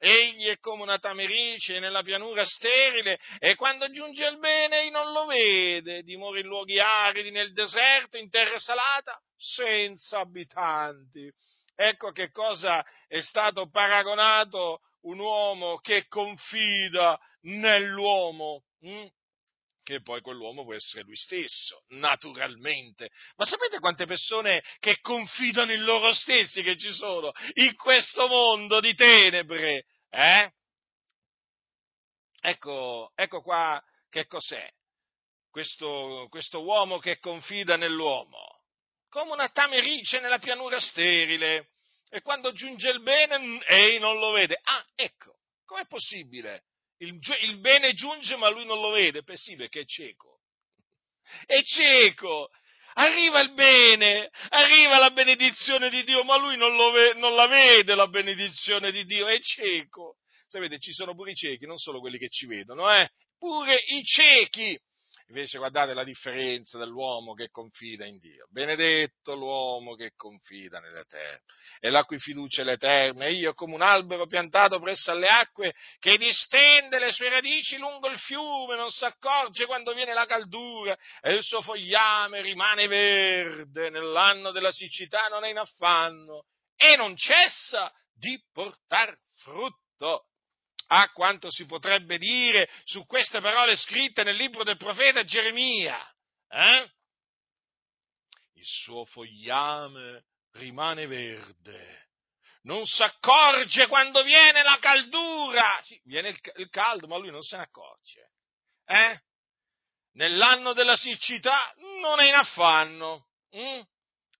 [0.06, 5.12] Egli è come una tamerice nella pianura sterile e quando giunge il bene egli non
[5.12, 11.32] lo vede, dimora in luoghi aridi nel deserto, in terra salata, senza abitanti.
[11.74, 18.62] Ecco che cosa è stato paragonato un uomo che confida nell'uomo.
[18.80, 19.06] Hm?
[19.84, 23.10] che poi quell'uomo può essere lui stesso, naturalmente.
[23.36, 28.80] Ma sapete quante persone che confidano in loro stessi che ci sono in questo mondo
[28.80, 29.84] di tenebre?
[30.14, 30.52] Eh?
[32.40, 34.68] Ecco, ecco qua che cos'è
[35.50, 38.54] questo, questo uomo che confida nell'uomo
[39.08, 41.68] come una tamerice nella pianura sterile.
[42.10, 44.58] e quando giunge il bene, ei non lo vede.
[44.60, 46.64] Ah, ecco, com'è possibile?
[46.98, 49.22] Il, il bene giunge ma lui non lo vede?
[49.22, 50.40] Beh sì, perché è cieco.
[51.46, 52.50] È cieco!
[52.94, 57.94] Arriva il bene, arriva la benedizione di Dio, ma lui non, ve- non la vede
[57.94, 60.16] la benedizione di Dio, è cieco.
[60.46, 63.10] Sapete, ci sono pure i ciechi, non solo quelli che ci vedono, eh?
[63.38, 64.78] Pure i ciechi
[65.28, 68.46] Invece guardate la differenza dell'uomo che confida in Dio.
[68.50, 71.46] Benedetto l'uomo che confida nell'Eterno
[71.80, 73.24] e la cui fiducia è l'Eterno.
[73.24, 78.08] E io come un albero piantato presso alle acque che distende le sue radici lungo
[78.08, 83.88] il fiume, non si accorge quando viene la caldura e il suo fogliame rimane verde.
[83.88, 86.44] Nell'anno della siccità non è in affanno
[86.76, 90.26] e non cessa di portar frutto
[90.88, 95.98] a quanto si potrebbe dire su queste parole scritte nel libro del profeta Geremia.
[96.48, 96.90] Eh?
[98.54, 102.04] Il suo fogliame rimane verde,
[102.64, 105.80] non si accorge quando viene la caldura.
[105.82, 108.30] Sì, viene il, caldo, ma lui non se ne accorge.
[108.86, 109.20] Eh?
[110.12, 113.80] Nell'anno della siccità non è in affanno hm?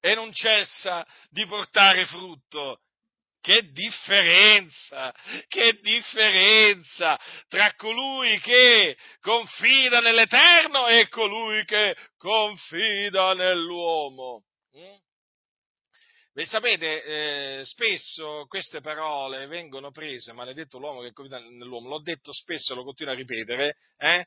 [0.01, 2.84] e non cessa di portare frutto
[3.45, 5.15] che differenza,
[5.49, 14.45] che differenza tra colui che confida nell'Eterno e colui che confida nell'uomo.
[14.75, 14.95] Mm?
[16.33, 22.33] Beh, sapete, eh, spesso queste parole vengono prese, maledetto l'uomo che confida nell'uomo, l'ho detto
[22.33, 24.25] spesso, lo continuo a ripetere, eh?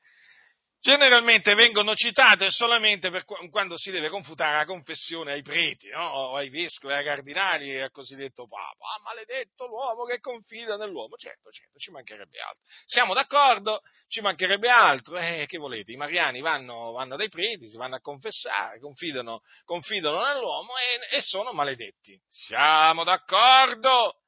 [0.79, 6.07] Generalmente vengono citate solamente per quando si deve confutare la confessione ai preti, no?
[6.07, 8.85] o ai vescovi, ai cardinali e al cosiddetto Papa.
[8.85, 11.15] Ah, maledetto l'uomo che confida nell'uomo.
[11.15, 12.63] Certo, certo, ci mancherebbe altro.
[12.85, 13.81] Siamo d'accordo?
[14.07, 15.17] Ci mancherebbe altro.
[15.17, 15.91] Eh, che volete?
[15.91, 21.21] I mariani vanno, vanno dai preti, si vanno a confessare, confidano, confidano nell'uomo e, e
[21.21, 22.19] sono maledetti.
[22.27, 24.21] Siamo d'accordo?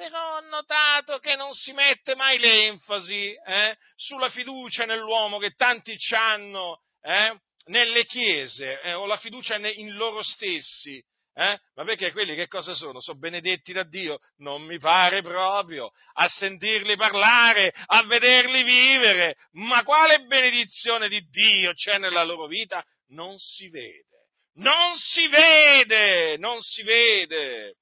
[0.00, 5.94] Però ho notato che non si mette mai l'enfasi eh, sulla fiducia nell'uomo che tanti
[6.16, 11.04] hanno eh, nelle chiese eh, o la fiducia in loro stessi.
[11.34, 11.60] Eh?
[11.74, 13.02] Ma perché quelli che cosa sono?
[13.02, 14.20] Sono benedetti da Dio?
[14.38, 15.92] Non mi pare proprio.
[16.14, 19.36] A sentirli parlare, a vederli vivere.
[19.52, 22.82] Ma quale benedizione di Dio c'è nella loro vita?
[23.08, 24.30] Non si vede.
[24.54, 27.74] Non si vede, non si vede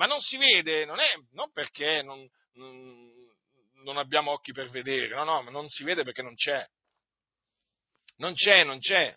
[0.00, 2.26] ma non si vede, non, è, non perché non,
[3.84, 6.66] non, abbiamo occhi per vedere, no, no, ma non si vede perché non c'è.
[8.16, 9.14] Non c'è, non c'è.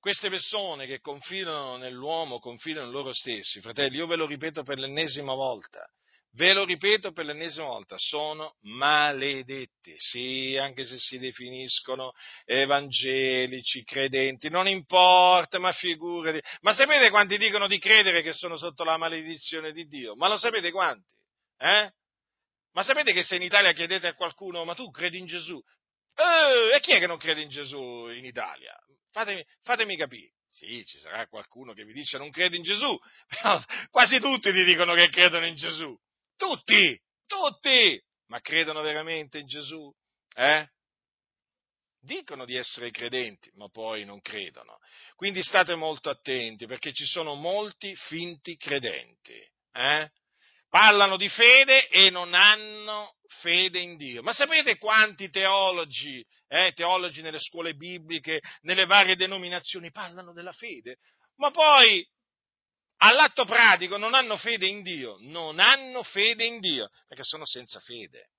[0.00, 4.80] Queste persone che confidano nell'uomo, confidano in loro stessi, fratelli, io ve lo ripeto per
[4.80, 5.88] l'ennesima volta,
[6.32, 12.12] Ve lo ripeto per l'ennesima volta, sono maledetti, sì, anche se si definiscono
[12.44, 16.40] evangelici, credenti, non importa, ma figurati.
[16.60, 20.14] Ma sapete quanti dicono di credere che sono sotto la maledizione di Dio?
[20.16, 21.14] Ma lo sapete quanti?
[21.56, 21.90] Eh?
[22.72, 25.60] Ma sapete che se in Italia chiedete a qualcuno, ma tu credi in Gesù?
[26.14, 28.76] Eh, e chi è che non crede in Gesù in Italia?
[29.10, 30.34] Fatemi, fatemi capire.
[30.50, 32.96] Sì, ci sarà qualcuno che vi dice non credo in Gesù,
[33.28, 33.60] però
[33.90, 35.96] quasi tutti vi dicono che credono in Gesù.
[36.38, 39.92] Tutti, tutti, ma credono veramente in Gesù?
[40.36, 40.68] Eh?
[42.00, 44.78] Dicono di essere credenti, ma poi non credono.
[45.16, 49.36] Quindi state molto attenti perché ci sono molti finti credenti.
[49.72, 50.08] Eh?
[50.68, 54.22] Parlano di fede e non hanno fede in Dio.
[54.22, 60.98] Ma sapete quanti teologi, eh, teologi nelle scuole bibliche, nelle varie denominazioni parlano della fede?
[61.38, 62.06] Ma poi
[62.98, 67.80] all'atto pratico non hanno fede in Dio, non hanno fede in Dio, perché sono senza
[67.80, 68.30] fede.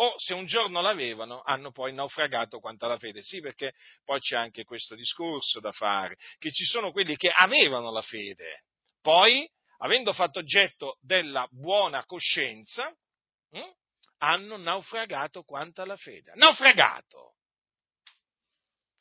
[0.00, 3.20] O se un giorno l'avevano, hanno poi naufragato quanto alla fede.
[3.22, 3.72] Sì, perché
[4.04, 8.64] poi c'è anche questo discorso da fare, che ci sono quelli che avevano la fede,
[9.00, 12.94] poi, avendo fatto oggetto della buona coscienza,
[13.50, 13.72] hm,
[14.18, 16.32] hanno naufragato quanto alla fede.
[16.34, 17.34] Naufragato!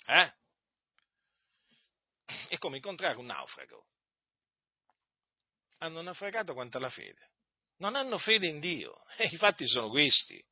[0.07, 0.33] Eh?
[2.47, 3.85] È come incontrare un naufrago
[5.79, 7.31] hanno naufragato quanto alla fede.
[7.77, 9.03] Non hanno fede in Dio.
[9.17, 10.43] E i fatti sono questi.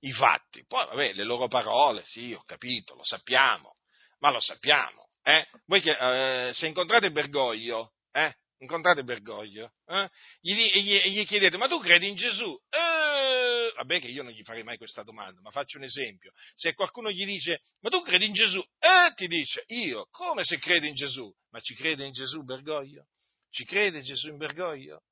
[0.00, 0.64] I fatti.
[0.66, 3.76] Poi, vabbè, le loro parole, sì, ho capito, lo sappiamo,
[4.18, 5.08] ma lo sappiamo.
[5.22, 5.46] Eh?
[5.66, 8.36] Voi che, eh, se incontrate Bergoglio, eh?
[8.58, 10.10] incontrate Bergoglio, eh?
[10.40, 12.54] gli, gli, gli, chiedete, ma tu credi in Gesù?
[12.68, 16.32] Eh, vabbè che io non gli farei mai questa domanda, ma faccio un esempio.
[16.54, 18.58] Se qualcuno gli dice, ma tu credi in Gesù?
[18.78, 21.32] Eh, ti dice, io, come se credi in Gesù?
[21.50, 23.06] Ma ci crede in Gesù Bergoglio?
[23.54, 25.04] Ci crede Gesù in Bergoglio?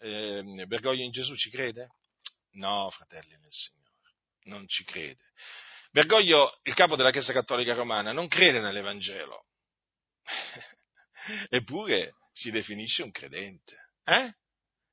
[0.00, 1.90] Eh, Bergoglio in Gesù ci crede?
[2.54, 4.16] No, fratelli nel Signore,
[4.46, 5.22] non ci crede.
[5.92, 9.44] Bergoglio, il capo della Chiesa Cattolica Romana, non crede nell'Evangelo.
[11.50, 13.76] Eppure si definisce un credente.
[14.02, 14.34] Eh?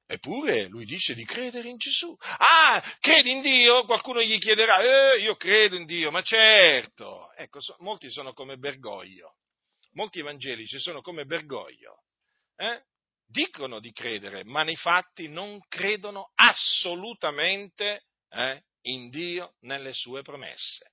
[0.05, 2.15] Eppure lui dice di credere in Gesù.
[2.19, 3.85] Ah, credi in Dio?
[3.85, 7.33] Qualcuno gli chiederà, eh, io credo in Dio, ma certo.
[7.33, 9.37] Ecco, so, molti sono come Bergoglio.
[9.93, 12.03] Molti evangelici sono come Bergoglio.
[12.55, 12.81] Eh?
[13.27, 20.91] Dicono di credere, ma nei fatti non credono assolutamente eh, in Dio nelle sue promesse.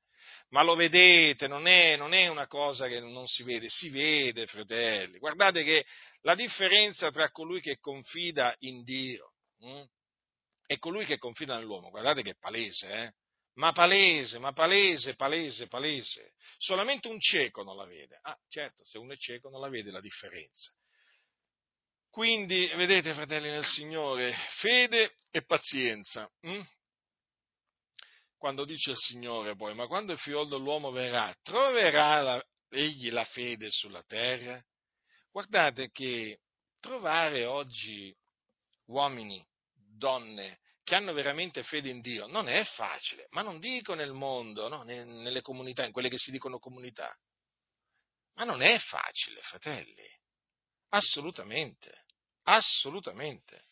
[0.49, 4.47] Ma lo vedete, non è, non è, una cosa che non si vede, si vede,
[4.47, 5.19] fratelli.
[5.19, 5.85] Guardate che
[6.23, 9.85] la differenza tra colui che confida in Dio hm,
[10.67, 13.13] e colui che confida nell'uomo, guardate che è palese, eh?
[13.55, 16.33] Ma palese, ma palese, palese, palese.
[16.57, 18.19] Solamente un cieco non la vede.
[18.23, 20.73] Ah, certo, se uno è cieco non la vede la differenza.
[22.13, 26.31] Quindi, vedete, fratelli nel Signore, fede e pazienza.
[26.43, 26.63] Hm?
[28.43, 33.23] quando dice il Signore poi, ma quando il figlio dell'uomo verrà, troverà la, egli la
[33.23, 34.61] fede sulla terra?
[35.31, 36.41] Guardate che
[36.81, 38.13] trovare oggi
[38.87, 44.13] uomini, donne, che hanno veramente fede in Dio, non è facile, ma non dico nel
[44.13, 47.17] mondo, no, nelle comunità, in quelle che si dicono comunità,
[48.35, 50.19] ma non è facile, fratelli,
[50.89, 52.02] assolutamente,
[52.45, 53.63] assolutamente.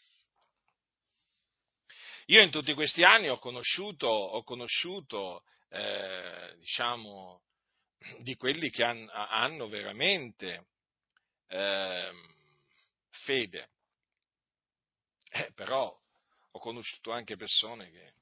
[2.27, 7.43] Io in tutti questi anni ho conosciuto, ho conosciuto eh, diciamo,
[8.19, 10.67] di quelli che han, hanno veramente
[11.49, 12.13] eh,
[13.11, 13.71] fede,
[15.31, 15.97] eh, però
[16.53, 18.13] ho conosciuto anche persone che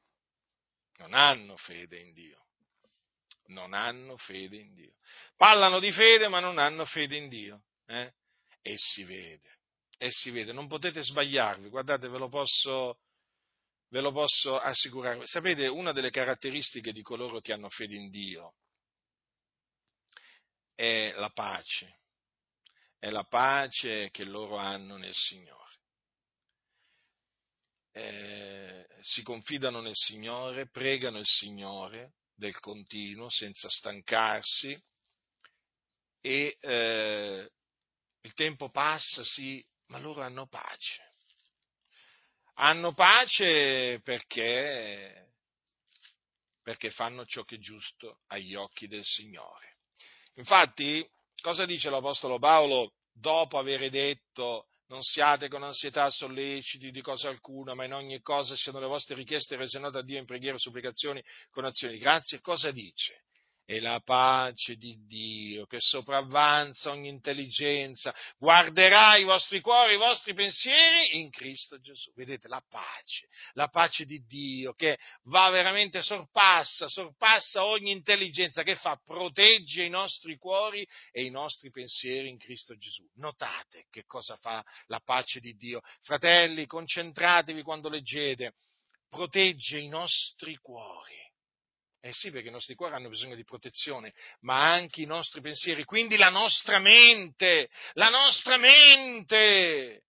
[0.99, 2.46] non hanno fede in Dio,
[3.46, 4.94] non hanno fede in Dio.
[5.36, 8.12] Parlano di fede ma non hanno fede in Dio, eh?
[8.62, 9.57] e si vede,
[9.99, 13.01] e si vede, non potete sbagliarvi, guardate ve lo posso
[13.90, 15.26] ve lo posso assicurare.
[15.26, 18.55] Sapete, una delle caratteristiche di coloro che hanno fede in Dio
[20.74, 22.01] è la pace,
[22.99, 25.57] è la pace che loro hanno nel Signore.
[27.92, 34.80] Eh, si confidano nel Signore, pregano il Signore del continuo senza stancarsi
[36.20, 37.51] e eh,
[38.20, 41.09] il tempo passa, sì, ma loro hanno pace
[42.61, 45.32] hanno pace perché,
[46.62, 49.76] perché fanno ciò che è giusto agli occhi del Signore.
[50.34, 51.09] Infatti,
[51.41, 57.74] cosa dice l'Apostolo Paolo dopo aver detto non siate con ansietà solleciti di cosa alcuna,
[57.74, 60.61] ma in ogni cosa siano le vostre richieste rese note a Dio in preghiera e
[60.61, 62.41] supplicazioni con azioni di grazia.
[62.41, 63.24] Cosa dice?
[63.70, 70.32] E la pace di Dio che sopravvanza ogni intelligenza guarderà i vostri cuori, i vostri
[70.32, 72.10] pensieri in Cristo Gesù.
[72.14, 78.74] Vedete la pace, la pace di Dio che va veramente, sorpassa, sorpassa ogni intelligenza che
[78.74, 83.06] fa, protegge i nostri cuori e i nostri pensieri in Cristo Gesù.
[83.16, 85.82] Notate che cosa fa la pace di Dio.
[86.00, 88.54] Fratelli, concentratevi quando leggete,
[89.10, 91.27] protegge i nostri cuori
[92.01, 95.84] eh sì, perché i nostri cuori hanno bisogno di protezione, ma anche i nostri pensieri,
[95.84, 100.03] quindi la nostra mente, la nostra mente.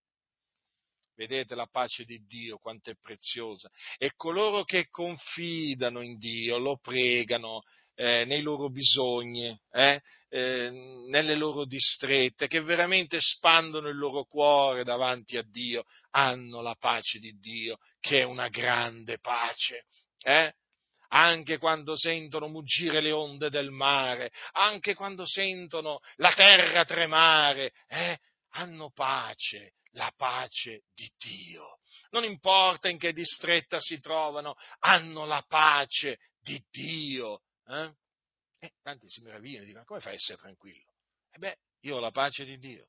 [1.16, 3.70] Vedete la pace di Dio quanto è preziosa.
[3.98, 7.64] E coloro che confidano in Dio, lo pregano
[7.96, 10.70] eh, nei loro bisogni, eh, eh,
[11.10, 17.20] nelle loro distrette, che veramente espandono il loro cuore davanti a Dio, hanno la pace
[17.20, 19.84] di Dio, che è una grande pace.
[20.22, 20.54] Eh?
[21.10, 28.20] Anche quando sentono muggire le onde del mare, anche quando sentono la terra tremare, eh,
[28.54, 31.80] hanno pace, la pace di Dio.
[32.12, 37.44] Non importa in che distretta si trovano, hanno la pace di Dio.
[37.68, 37.94] Eh?
[38.60, 40.94] Eh, tanti si meravigliano e dicono, come fai a essere tranquillo?
[41.32, 42.88] E beh, io ho la pace di Dio.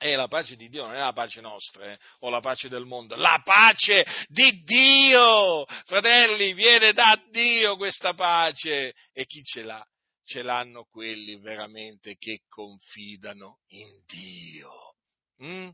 [0.00, 2.84] E la pace di Dio non è la pace nostra eh, o la pace del
[2.84, 5.64] mondo, la pace di Dio!
[5.86, 8.94] Fratelli, viene da Dio questa pace.
[9.12, 9.84] E chi ce l'ha?
[10.24, 14.94] Ce l'hanno quelli veramente che confidano in Dio.
[15.42, 15.70] Mm?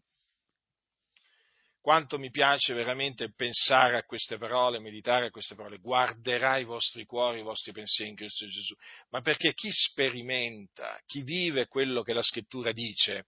[1.85, 7.05] Quanto mi piace veramente pensare a queste parole, meditare a queste parole, guarderai i vostri
[7.05, 8.75] cuori, i vostri pensieri in Cristo Gesù.
[9.11, 13.27] Ma perché chi sperimenta, chi vive quello che la scrittura dice,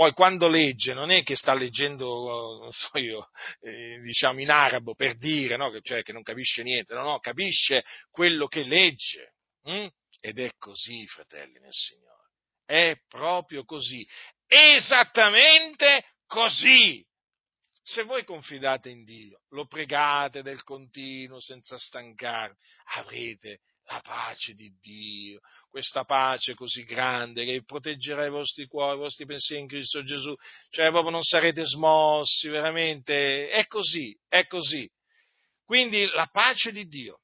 [0.00, 3.28] poi quando legge non è che sta leggendo, non so io,
[3.60, 5.78] eh, diciamo in arabo per dire, no?
[5.82, 9.34] cioè che non capisce niente, no, no, capisce quello che legge.
[9.64, 9.86] Hm?
[10.22, 12.30] Ed è così, fratelli nel Signore,
[12.64, 14.08] è proprio così,
[14.46, 17.06] esattamente così.
[17.82, 22.56] Se voi confidate in Dio, lo pregate del continuo senza stancare,
[22.94, 29.00] avrete la pace di Dio, questa pace così grande che proteggerà i vostri cuori, i
[29.00, 30.32] vostri pensieri in Cristo Gesù,
[30.70, 34.88] cioè proprio non sarete smossi, veramente, è così, è così.
[35.64, 37.20] Quindi la pace di Dio.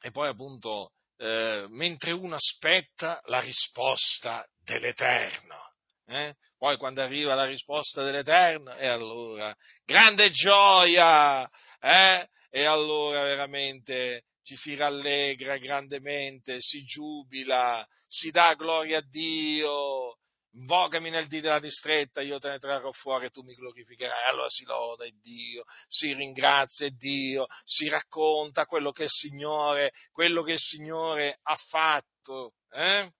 [0.00, 5.72] E poi appunto, eh, mentre uno aspetta la risposta dell'Eterno,
[6.06, 6.34] eh?
[6.58, 11.48] poi quando arriva la risposta dell'Eterno, e allora, grande gioia,
[11.80, 12.28] eh?
[12.50, 20.16] e allora veramente ci si rallegra grandemente, si giubila, si dà gloria a Dio,
[20.52, 24.30] invocami nel dì della distretta, io te ne trarrò fuori e tu mi glorificherai.
[24.30, 30.52] Allora si loda Dio, si ringrazia Dio, si racconta quello che il Signore, quello che
[30.52, 32.54] il Signore ha fatto.
[32.70, 33.12] Eh?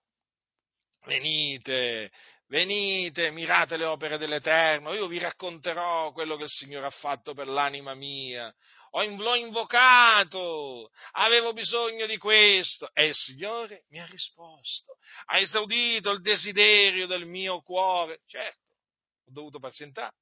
[1.05, 2.11] Venite,
[2.47, 7.49] venite, mirate le opere dell'Eterno, io vi racconterò quello che il Signore ha fatto per
[7.49, 8.51] l'anima mia
[8.93, 16.20] l'ho invocato, avevo bisogno di questo e il Signore mi ha risposto, ha esaudito il
[16.20, 18.20] desiderio del mio cuore.
[18.26, 18.74] Certo,
[19.26, 20.14] ho dovuto pazientare.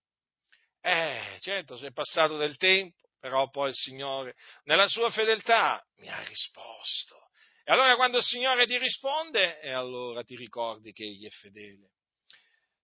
[0.81, 6.23] Eh, certo, è passato del tempo, però poi il Signore, nella sua fedeltà, mi ha
[6.25, 7.29] risposto.
[7.64, 11.91] E allora quando il Signore ti risponde, e allora ti ricordi che Egli è fedele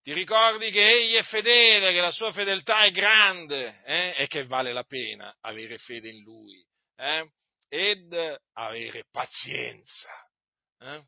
[0.03, 4.15] ti ricordi che egli è fedele, che la sua fedeltà è grande eh?
[4.17, 6.61] e che vale la pena avere fede in lui
[6.97, 7.31] eh?
[7.69, 8.13] ed
[8.55, 10.11] avere pazienza.
[10.81, 11.03] Eh?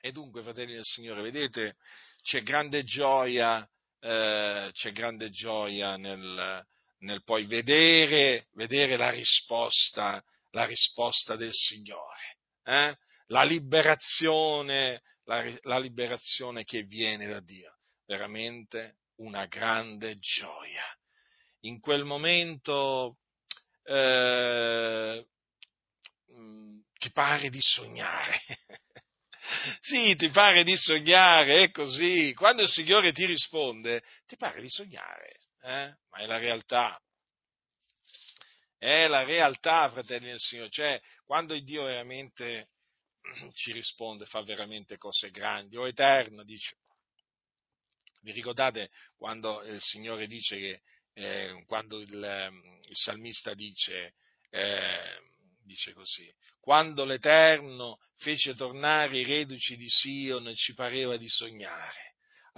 [0.00, 1.76] E dunque, fratelli del Signore, vedete,
[2.22, 3.68] c'è grande gioia,
[4.00, 6.64] eh, c'è grande gioia nel,
[6.98, 12.96] nel poi vedere, vedere la, risposta, la risposta del Signore, eh?
[13.26, 17.76] la liberazione la, la liberazione che viene da Dio.
[18.06, 20.84] Veramente una grande gioia.
[21.62, 23.18] In quel momento
[23.84, 25.26] eh,
[26.32, 28.40] mm, ti pare di sognare.
[29.80, 32.32] sì, ti pare di sognare, è così.
[32.34, 35.94] Quando il Signore ti risponde, ti pare di sognare, eh?
[36.10, 36.98] ma è la realtà.
[38.78, 40.70] È la realtà, fratelli del Signore.
[40.70, 42.68] Cioè, quando Dio veramente
[43.54, 45.76] ci risponde, fa veramente cose grandi.
[45.76, 46.76] O eterno, dice.
[48.20, 50.82] Vi ricordate quando il Signore dice che,
[51.14, 54.14] eh, quando il, ehm, il, salmista dice,
[54.50, 55.20] eh,
[55.62, 62.07] dice così, quando l'Eterno fece tornare i reduci di Sion ci pareva di sognare.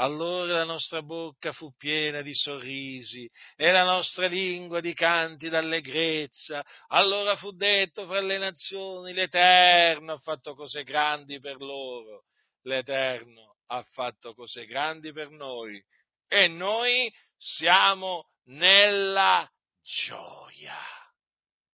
[0.01, 6.65] Allora la nostra bocca fu piena di sorrisi e la nostra lingua di canti d'allegrezza.
[6.89, 12.25] Allora fu detto fra le nazioni, l'Eterno ha fatto cose grandi per loro.
[12.63, 15.83] L'Eterno ha fatto cose grandi per noi
[16.27, 19.47] e noi siamo nella
[19.83, 20.79] gioia.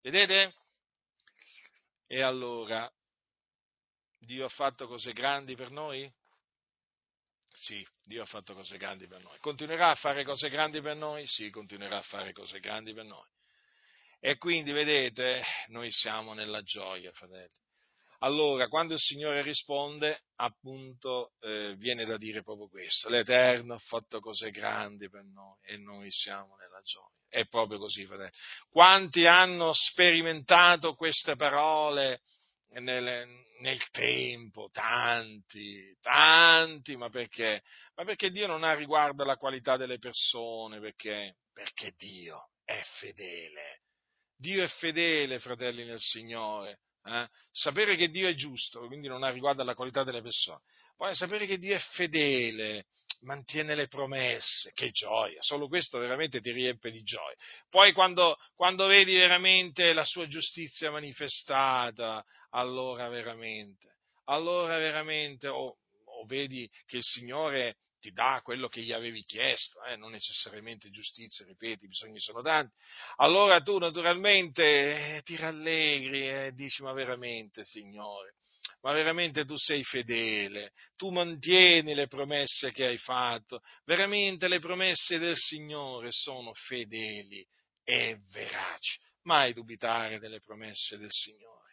[0.03, 0.55] Vedete?
[2.09, 2.93] E allora,
[4.19, 6.13] Dio ha fatto cose grandi per noi?
[7.59, 9.39] Sì, Dio ha fatto cose grandi per noi.
[9.41, 11.27] Continuerà a fare cose grandi per noi?
[11.27, 13.27] Sì, continuerà a fare cose grandi per noi.
[14.21, 17.65] E quindi, vedete, noi siamo nella gioia, fratelli.
[18.21, 23.09] Allora, quando il Signore risponde, appunto, eh, viene da dire proprio questo.
[23.09, 27.15] L'Eterno ha fatto cose grandi per noi e noi siamo nella gioia.
[27.29, 28.33] È proprio così, fratelli.
[28.69, 32.21] Quanti hanno sperimentato queste parole
[32.81, 33.29] nel,
[33.61, 37.63] nel tempo, tanti, tanti, ma perché?
[37.95, 43.83] Ma perché Dio non ha riguardo alla qualità delle persone, perché, perché Dio è fedele.
[44.37, 46.81] Dio è fedele, fratelli nel Signore.
[47.05, 47.29] Eh?
[47.53, 50.61] Sapere che Dio è giusto, quindi non ha riguardo alla qualità delle persone.
[50.97, 52.87] Poi sapere che Dio è fedele,
[53.21, 57.37] mantiene le promesse, che gioia, solo questo veramente ti riempie di gioia.
[57.69, 62.25] Poi quando, quando vedi veramente la sua giustizia manifestata,
[62.57, 68.93] allora veramente, allora veramente, o, o vedi che il Signore ti dà quello che gli
[68.93, 72.75] avevi chiesto, eh, non necessariamente giustizia, ripeti, i bisogni sono tanti,
[73.17, 78.35] allora tu naturalmente eh, ti rallegri e eh, dici ma veramente Signore,
[78.83, 85.19] ma veramente tu sei fedele, tu mantieni le promesse che hai fatto, veramente le promesse
[85.19, 87.47] del Signore sono fedeli
[87.85, 91.66] e veraci, mai dubitare delle promesse del Signore.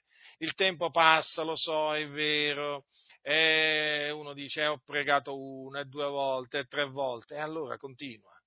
[0.43, 2.83] Il tempo passa, lo so, è vero,
[3.21, 7.77] e uno dice eh, ho pregato una e due volte e tre volte, e allora
[7.77, 8.37] continua.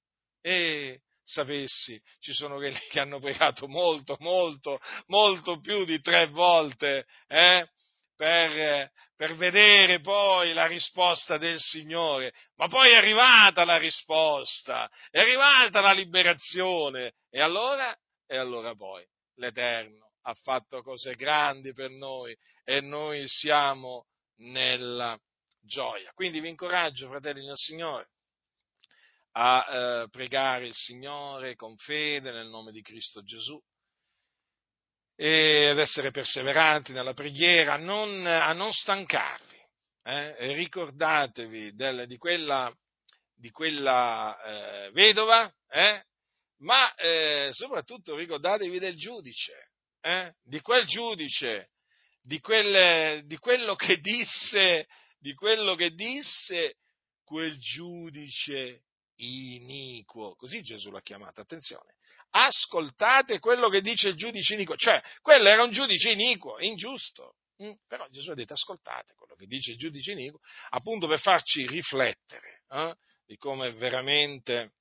[0.42, 7.06] E sapessi, ci sono quelli che hanno pregato molto, molto, molto più di tre volte,
[7.28, 7.66] eh?
[8.14, 15.18] per, per vedere poi la risposta del Signore, ma poi è arrivata la risposta, è
[15.18, 19.02] arrivata la liberazione, e allora, e allora poi
[19.36, 24.06] l'Eterno ha fatto cose grandi per noi e noi siamo
[24.38, 25.18] nella
[25.60, 26.10] gioia.
[26.14, 28.08] Quindi vi incoraggio, fratelli del Signore,
[29.32, 33.60] a eh, pregare il Signore con fede nel nome di Cristo Gesù
[35.14, 39.54] e ad essere perseveranti nella preghiera, a non, a non stancarvi.
[40.02, 40.54] Eh?
[40.54, 42.72] ricordatevi del, di quella,
[43.34, 46.04] di quella eh, vedova, eh?
[46.58, 49.65] ma eh, soprattutto ricordatevi del giudice,
[50.06, 50.34] eh?
[50.44, 51.70] di quel giudice,
[52.22, 54.86] di, quel, di, quello che disse,
[55.18, 56.76] di quello che disse
[57.24, 58.84] quel giudice
[59.16, 61.96] iniquo, così Gesù l'ha chiamato, attenzione,
[62.30, 67.72] ascoltate quello che dice il giudice iniquo, cioè quello era un giudice iniquo, ingiusto, mm?
[67.88, 70.38] però Gesù ha detto ascoltate quello che dice il giudice iniquo,
[70.70, 72.96] appunto per farci riflettere eh,
[73.26, 74.74] di come veramente,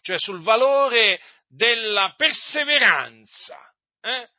[0.00, 3.58] cioè sul valore della perseveranza,
[4.00, 4.30] eh?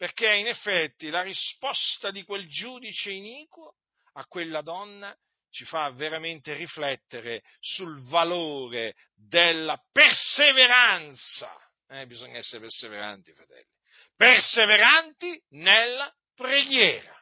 [0.00, 3.74] Perché in effetti la risposta di quel giudice iniquo
[4.14, 5.14] a quella donna
[5.50, 11.54] ci fa veramente riflettere sul valore della perseveranza.
[11.86, 13.68] Eh, bisogna essere perseveranti, fratelli.
[14.16, 17.14] Perseveranti nella preghiera.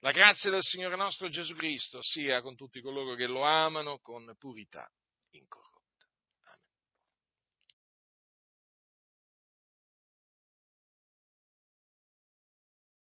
[0.00, 4.34] La grazia del Signore nostro Gesù Cristo sia con tutti coloro che lo amano con
[4.36, 4.90] purità
[5.30, 5.71] incorrotta.